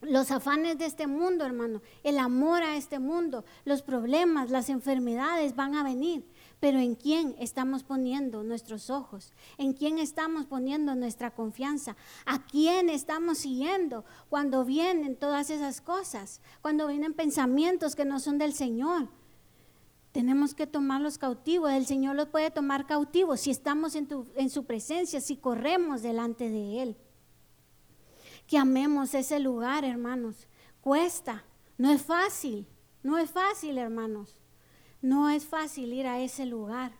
Los 0.00 0.30
afanes 0.32 0.76
de 0.76 0.86
este 0.86 1.06
mundo, 1.06 1.44
hermano, 1.44 1.82
el 2.02 2.18
amor 2.18 2.62
a 2.62 2.76
este 2.76 2.98
mundo, 2.98 3.44
los 3.64 3.82
problemas, 3.82 4.50
las 4.50 4.68
enfermedades 4.68 5.54
van 5.54 5.74
a 5.76 5.84
venir. 5.84 6.26
Pero 6.58 6.78
¿en 6.78 6.96
quién 6.96 7.36
estamos 7.38 7.84
poniendo 7.84 8.42
nuestros 8.42 8.90
ojos? 8.90 9.32
¿En 9.56 9.72
quién 9.72 9.98
estamos 9.98 10.46
poniendo 10.46 10.94
nuestra 10.94 11.30
confianza? 11.30 11.96
¿A 12.26 12.44
quién 12.44 12.88
estamos 12.88 13.38
siguiendo 13.38 14.04
cuando 14.28 14.64
vienen 14.64 15.16
todas 15.16 15.50
esas 15.50 15.80
cosas? 15.80 16.40
Cuando 16.60 16.88
vienen 16.88 17.14
pensamientos 17.14 17.94
que 17.94 18.04
no 18.04 18.18
son 18.18 18.36
del 18.38 18.52
Señor. 18.52 19.08
Tenemos 20.12 20.54
que 20.54 20.66
tomarlos 20.66 21.18
cautivos. 21.18 21.70
El 21.70 21.86
Señor 21.86 22.16
los 22.16 22.28
puede 22.28 22.50
tomar 22.50 22.86
cautivos 22.86 23.40
si 23.40 23.50
estamos 23.50 23.94
en, 23.94 24.50
su 24.50 24.64
presencia, 24.64 25.20
si 25.20 25.36
corremos 25.36 26.02
delante 26.02 26.48
de 26.50 26.82
Él. 26.82 26.96
Que 28.46 28.58
amemos 28.58 29.14
ese 29.14 29.38
lugar, 29.38 29.84
hermanos. 29.84 30.48
Cuesta. 30.80 31.44
No 31.78 31.92
es 31.92 32.02
fácil. 32.02 32.66
No 33.02 33.18
es 33.18 33.30
fácil, 33.30 33.78
hermanos. 33.78 34.40
No 35.00 35.30
es 35.30 35.46
fácil 35.46 35.92
ir 35.92 36.06
a 36.06 36.20
ese 36.20 36.44
lugar. 36.44 36.92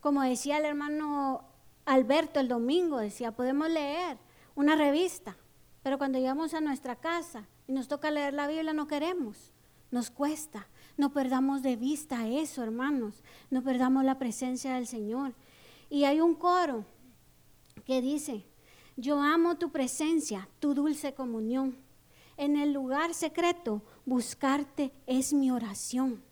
Como 0.00 0.22
decía 0.22 0.58
el 0.58 0.64
hermano 0.64 1.44
Alberto 1.84 2.38
el 2.38 2.48
domingo, 2.48 2.98
decía, 2.98 3.32
podemos 3.32 3.68
leer 3.68 4.18
una 4.54 4.76
revista, 4.76 5.36
pero 5.82 5.98
cuando 5.98 6.18
llegamos 6.18 6.54
a 6.54 6.60
nuestra 6.60 6.96
casa 6.96 7.46
y 7.66 7.72
nos 7.72 7.88
toca 7.88 8.10
leer 8.10 8.34
la 8.34 8.46
Biblia 8.46 8.72
no 8.72 8.86
queremos. 8.86 9.52
Nos 9.90 10.10
cuesta. 10.10 10.66
No 10.96 11.12
perdamos 11.12 11.62
de 11.62 11.76
vista 11.76 12.26
eso, 12.26 12.62
hermanos. 12.62 13.22
No 13.50 13.62
perdamos 13.62 14.04
la 14.04 14.18
presencia 14.18 14.74
del 14.74 14.86
Señor. 14.86 15.34
Y 15.90 16.04
hay 16.04 16.20
un 16.20 16.34
coro 16.34 16.84
que 17.84 18.00
dice, 18.00 18.46
yo 18.96 19.20
amo 19.20 19.56
tu 19.56 19.70
presencia, 19.70 20.48
tu 20.58 20.74
dulce 20.74 21.14
comunión. 21.14 21.76
En 22.36 22.56
el 22.56 22.72
lugar 22.72 23.14
secreto, 23.14 23.82
buscarte 24.04 24.92
es 25.06 25.32
mi 25.32 25.50
oración. 25.50 26.22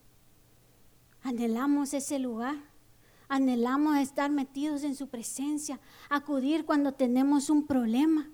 Anhelamos 1.23 1.95
ese 1.95 2.19
lugar. 2.19 2.57
Anhelamos 3.29 3.97
estar 3.97 4.31
metidos 4.31 4.85
en 4.85 4.95
su 4.95 5.09
presencia, 5.09 5.81
acudir 6.11 6.67
cuando 6.67 6.93
tenemos 6.93 7.49
un 7.49 7.67
problema. 7.67 8.31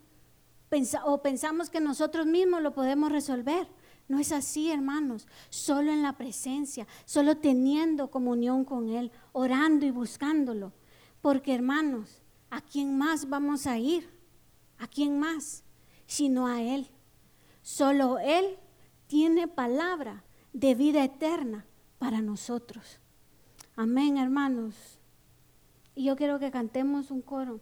o 1.04 1.22
pensamos 1.22 1.70
que 1.70 1.80
nosotros 1.80 2.26
mismos 2.26 2.62
lo 2.62 2.74
podemos 2.74 3.10
resolver. 3.10 3.68
No 4.10 4.18
es 4.18 4.32
así, 4.32 4.72
hermanos. 4.72 5.28
Solo 5.50 5.92
en 5.92 6.02
la 6.02 6.14
presencia, 6.14 6.84
solo 7.04 7.36
teniendo 7.36 8.10
comunión 8.10 8.64
con 8.64 8.88
Él, 8.88 9.12
orando 9.30 9.86
y 9.86 9.92
buscándolo. 9.92 10.72
Porque, 11.22 11.54
hermanos, 11.54 12.20
¿a 12.50 12.60
quién 12.60 12.98
más 12.98 13.28
vamos 13.28 13.68
a 13.68 13.78
ir? 13.78 14.10
¿A 14.78 14.88
quién 14.88 15.20
más? 15.20 15.62
Sino 16.06 16.48
a 16.48 16.60
Él. 16.60 16.88
Solo 17.62 18.18
Él 18.18 18.58
tiene 19.06 19.46
palabra 19.46 20.24
de 20.52 20.74
vida 20.74 21.04
eterna 21.04 21.64
para 22.00 22.20
nosotros. 22.20 22.98
Amén, 23.76 24.18
hermanos. 24.18 24.74
Y 25.94 26.06
yo 26.06 26.16
quiero 26.16 26.40
que 26.40 26.50
cantemos 26.50 27.12
un 27.12 27.22
coro. 27.22 27.60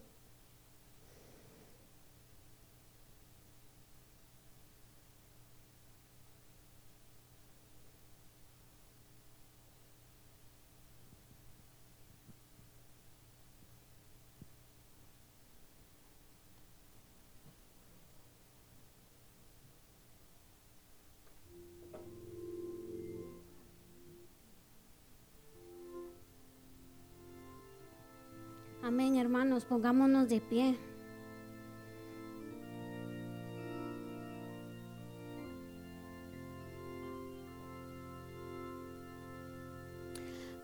Amén, 28.98 29.14
hermanos, 29.14 29.64
pongámonos 29.64 30.28
de 30.28 30.40
pie. 30.40 30.76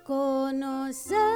Conocer. 0.03 1.34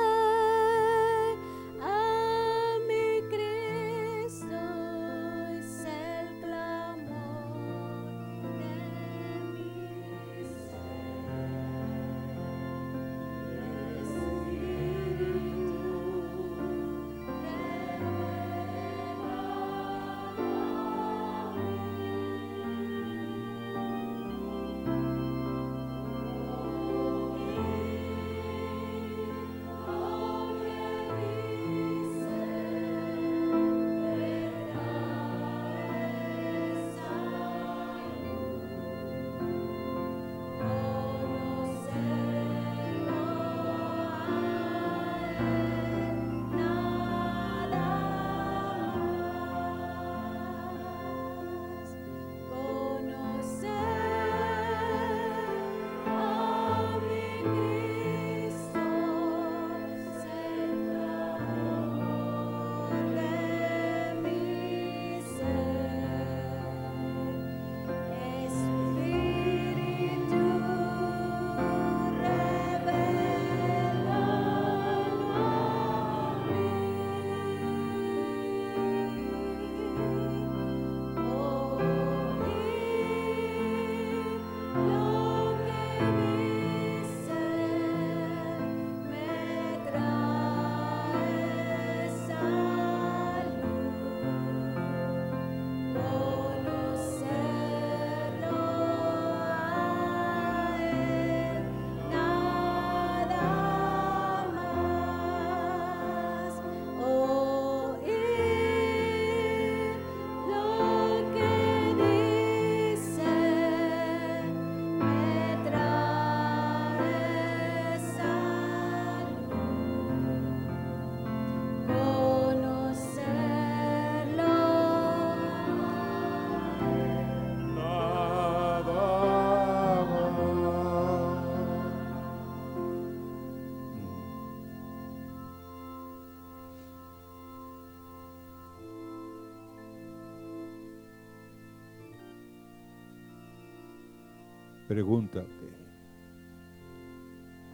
Pregúntate, 144.88 145.68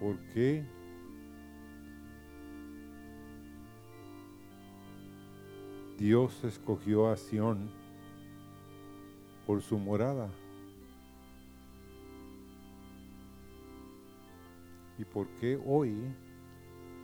¿por 0.00 0.18
qué 0.32 0.64
Dios 5.96 6.42
escogió 6.42 7.08
a 7.08 7.16
Sión 7.16 7.70
por 9.46 9.62
su 9.62 9.78
morada? 9.78 10.28
¿Y 14.98 15.04
por 15.04 15.28
qué 15.36 15.56
hoy 15.64 15.94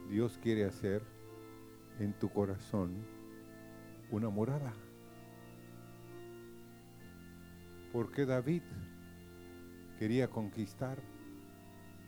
Dios 0.09 0.37
quiere 0.42 0.64
hacer 0.64 1.05
en 2.01 2.18
tu 2.18 2.29
corazón 2.31 2.96
una 4.11 4.29
morada? 4.29 4.75
¿Por 7.92 8.11
qué 8.11 8.27
David 8.27 8.62
quería 10.01 10.29
conquistar 10.29 10.97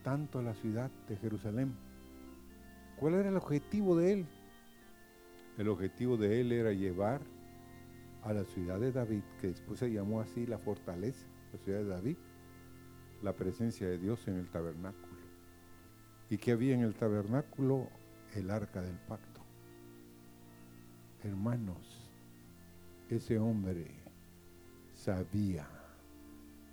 tanto 0.02 0.40
la 0.40 0.54
ciudad 0.54 0.90
de 1.08 1.16
Jerusalén? 1.18 1.74
¿Cuál 2.98 3.14
era 3.14 3.28
el 3.28 3.36
objetivo 3.36 3.94
de 3.98 4.12
él? 4.14 4.26
El 5.58 5.68
objetivo 5.68 6.16
de 6.16 6.40
él 6.40 6.52
era 6.52 6.72
llevar 6.72 7.20
a 8.22 8.32
la 8.32 8.44
ciudad 8.44 8.80
de 8.80 8.92
David, 8.92 9.20
que 9.42 9.48
después 9.48 9.78
se 9.78 9.92
llamó 9.92 10.22
así 10.22 10.46
la 10.46 10.56
fortaleza, 10.56 11.26
la 11.52 11.58
ciudad 11.58 11.80
de 11.80 11.88
David, 11.88 12.16
la 13.22 13.34
presencia 13.34 13.86
de 13.86 13.98
Dios 13.98 14.26
en 14.26 14.36
el 14.36 14.48
tabernáculo. 14.48 15.18
¿Y 16.30 16.38
qué 16.38 16.52
había 16.52 16.72
en 16.72 16.80
el 16.80 16.94
tabernáculo? 16.94 17.90
El 18.34 18.50
arca 18.50 18.80
del 18.80 18.96
pacto. 18.96 19.42
Hermanos, 21.22 22.10
ese 23.10 23.38
hombre 23.38 23.86
sabía 24.94 25.68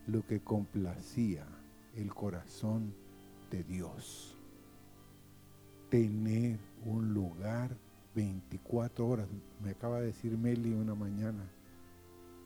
lo 0.09 0.25
que 0.25 0.39
complacía 0.39 1.45
el 1.95 2.13
corazón 2.13 2.93
de 3.51 3.63
Dios. 3.63 4.35
Tener 5.89 6.59
un 6.85 7.13
lugar 7.13 7.75
24 8.15 9.07
horas. 9.07 9.27
Me 9.63 9.71
acaba 9.71 9.99
de 9.99 10.07
decir 10.07 10.37
Meli 10.37 10.73
una 10.73 10.95
mañana. 10.95 11.49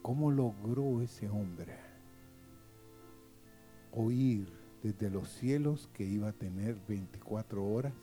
¿Cómo 0.02 0.32
logró 0.32 1.02
ese 1.02 1.30
hombre 1.30 1.78
oír 3.94 4.48
desde 4.82 5.10
los 5.10 5.30
cielos 5.30 5.90
que 5.94 6.04
iba 6.04 6.30
a 6.30 6.34
tener 6.34 6.76
24 6.88 7.64
horas 7.64 7.94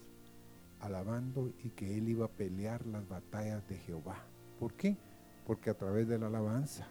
alabando 0.81 1.53
y 1.63 1.71
que 1.71 1.99
él 1.99 2.09
iba 2.09 2.25
a 2.25 2.31
pelear 2.31 2.87
las 2.87 3.07
batallas 3.07 3.67
de 3.69 3.77
Jehová. 3.77 4.17
¿Por 4.59 4.73
qué? 4.75 4.97
Porque 5.47 5.69
a 5.69 5.75
través 5.75 6.09
de 6.09 6.19
la 6.19 6.29
alabanza 6.29 6.87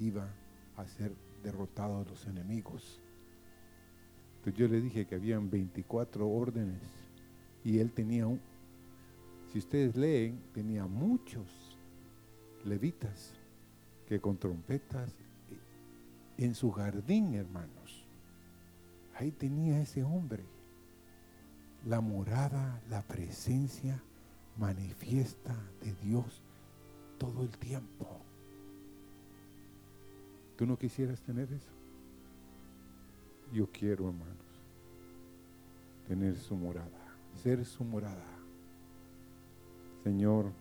iba 0.00 0.28
a 0.76 0.86
ser 0.86 1.12
derrotados 1.42 2.08
los 2.08 2.26
enemigos. 2.26 3.00
Entonces 4.36 4.54
yo 4.58 4.68
le 4.68 4.80
dije 4.80 5.06
que 5.06 5.14
habían 5.14 5.50
24 5.50 6.28
órdenes 6.28 6.82
y 7.64 7.78
él 7.78 7.92
tenía 7.92 8.26
un, 8.26 8.40
si 9.52 9.58
ustedes 9.58 9.96
leen, 9.96 10.40
tenía 10.52 10.86
muchos 10.86 11.78
levitas 12.64 13.34
que 14.06 14.20
con 14.20 14.36
trompetas 14.38 15.14
en 16.38 16.54
su 16.54 16.70
jardín, 16.70 17.34
hermano 17.34 17.82
Ahí 19.14 19.30
tenía 19.30 19.80
ese 19.80 20.02
hombre 20.02 20.44
la 21.84 22.00
morada, 22.00 22.80
la 22.88 23.02
presencia 23.02 24.02
manifiesta 24.56 25.54
de 25.80 25.92
Dios 25.94 26.42
todo 27.18 27.42
el 27.42 27.50
tiempo. 27.58 28.20
¿Tú 30.62 30.68
no 30.68 30.78
quisieras 30.78 31.20
tener 31.20 31.52
eso? 31.52 31.72
Yo 33.52 33.66
quiero, 33.72 34.06
hermanos, 34.06 34.36
tener 36.06 36.36
su 36.36 36.54
morada, 36.54 37.16
ser 37.42 37.64
su 37.64 37.82
morada. 37.82 38.28
Señor, 40.04 40.52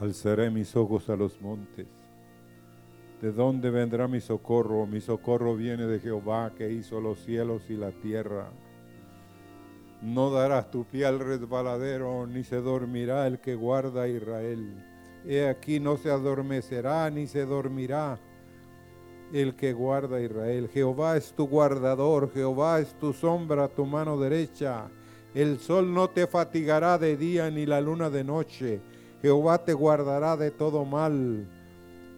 alzaré 0.00 0.50
mis 0.50 0.74
ojos 0.74 1.08
a 1.08 1.14
los 1.14 1.40
montes 1.40 1.86
¿De 3.22 3.30
dónde 3.30 3.70
vendrá 3.70 4.08
mi 4.08 4.20
socorro? 4.20 4.84
Mi 4.88 5.00
socorro 5.00 5.54
viene 5.54 5.86
de 5.86 6.00
Jehová 6.00 6.54
que 6.58 6.72
hizo 6.72 7.00
los 7.00 7.20
cielos 7.20 7.70
y 7.70 7.76
la 7.76 7.92
tierra. 7.92 8.50
No 10.02 10.32
darás 10.32 10.72
tu 10.72 10.86
pie 10.86 11.06
al 11.06 11.20
resbaladero, 11.20 12.26
ni 12.26 12.42
se 12.42 12.56
dormirá 12.56 13.28
el 13.28 13.38
que 13.38 13.54
guarda 13.54 14.02
a 14.02 14.08
Israel. 14.08 14.93
He 15.26 15.48
aquí 15.48 15.80
no 15.80 15.96
se 15.96 16.10
adormecerá 16.10 17.08
ni 17.10 17.26
se 17.26 17.46
dormirá 17.46 18.18
el 19.32 19.56
que 19.56 19.72
guarda 19.72 20.18
a 20.18 20.20
Israel. 20.20 20.68
Jehová 20.72 21.16
es 21.16 21.32
tu 21.32 21.46
guardador, 21.46 22.30
Jehová 22.32 22.80
es 22.80 22.94
tu 22.98 23.12
sombra, 23.12 23.68
tu 23.68 23.86
mano 23.86 24.18
derecha. 24.18 24.88
El 25.34 25.58
sol 25.58 25.92
no 25.92 26.08
te 26.10 26.26
fatigará 26.26 26.98
de 26.98 27.16
día 27.16 27.50
ni 27.50 27.66
la 27.66 27.80
luna 27.80 28.10
de 28.10 28.22
noche. 28.22 28.80
Jehová 29.22 29.64
te 29.64 29.72
guardará 29.72 30.36
de 30.36 30.50
todo 30.50 30.84
mal. 30.84 31.48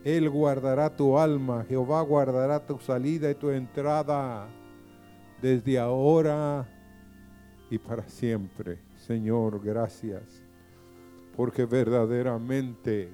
Él 0.05 0.29
guardará 0.29 0.95
tu 0.95 1.19
alma, 1.19 1.65
Jehová 1.69 2.01
guardará 2.03 2.65
tu 2.65 2.79
salida 2.79 3.31
y 3.31 3.35
tu 3.35 3.51
entrada 3.51 4.47
desde 5.41 5.79
ahora 5.79 6.67
y 7.71 7.79
para 7.79 8.07
siempre. 8.09 8.79
Señor, 8.95 9.61
gracias, 9.65 10.45
porque 11.37 11.66
verdaderamente 11.66 13.11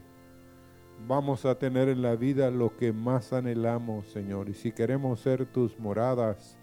vamos 1.07 1.45
a 1.45 1.59
tener 1.59 1.89
en 1.89 2.03
la 2.03 2.15
vida 2.17 2.51
lo 2.51 2.77
que 2.77 2.93
más 2.93 3.33
anhelamos, 3.33 4.07
Señor. 4.09 4.49
Y 4.49 4.55
si 4.55 4.73
queremos 4.73 5.21
ser 5.21 5.47
tus 5.47 5.79
moradas, 5.79 6.57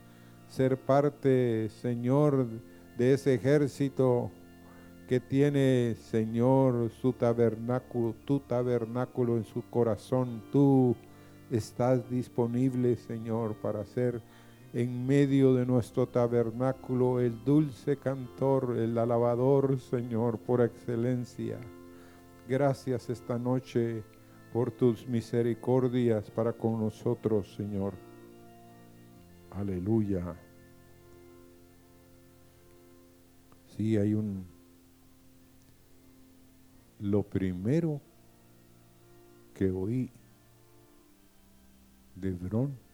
ser 0.47 0.77
parte, 0.77 1.69
Señor, 1.81 2.47
de 2.97 3.13
ese 3.13 3.33
ejército 3.33 4.31
que 5.07 5.19
tiene, 5.19 5.95
Señor, 5.95 6.91
su 7.01 7.13
tabernáculo, 7.13 8.15
tu 8.25 8.39
tabernáculo 8.39 9.37
en 9.37 9.43
su 9.43 9.63
corazón. 9.69 10.43
Tú 10.51 10.95
estás 11.51 12.09
disponible, 12.09 12.95
Señor, 12.95 13.55
para 13.55 13.85
ser 13.85 14.21
en 14.73 15.07
medio 15.07 15.53
de 15.55 15.65
nuestro 15.65 16.07
tabernáculo 16.07 17.19
el 17.19 17.43
dulce 17.43 17.97
cantor, 17.97 18.77
el 18.77 18.97
alabador, 18.97 19.79
Señor, 19.79 20.37
por 20.37 20.61
excelencia. 20.61 21.59
Gracias 22.47 23.09
esta 23.09 23.39
noche 23.39 24.03
por 24.53 24.71
tus 24.71 25.07
misericordias 25.07 26.29
para 26.29 26.53
con 26.53 26.79
nosotros, 26.79 27.53
Señor. 27.55 27.93
Aleluya. 29.51 30.35
Sí, 33.75 33.97
hay 33.97 34.13
un 34.13 34.45
lo 36.99 37.23
primero 37.23 38.01
que 39.53 39.71
oí 39.71 40.11
de 42.15 42.31
Bron 42.31 42.88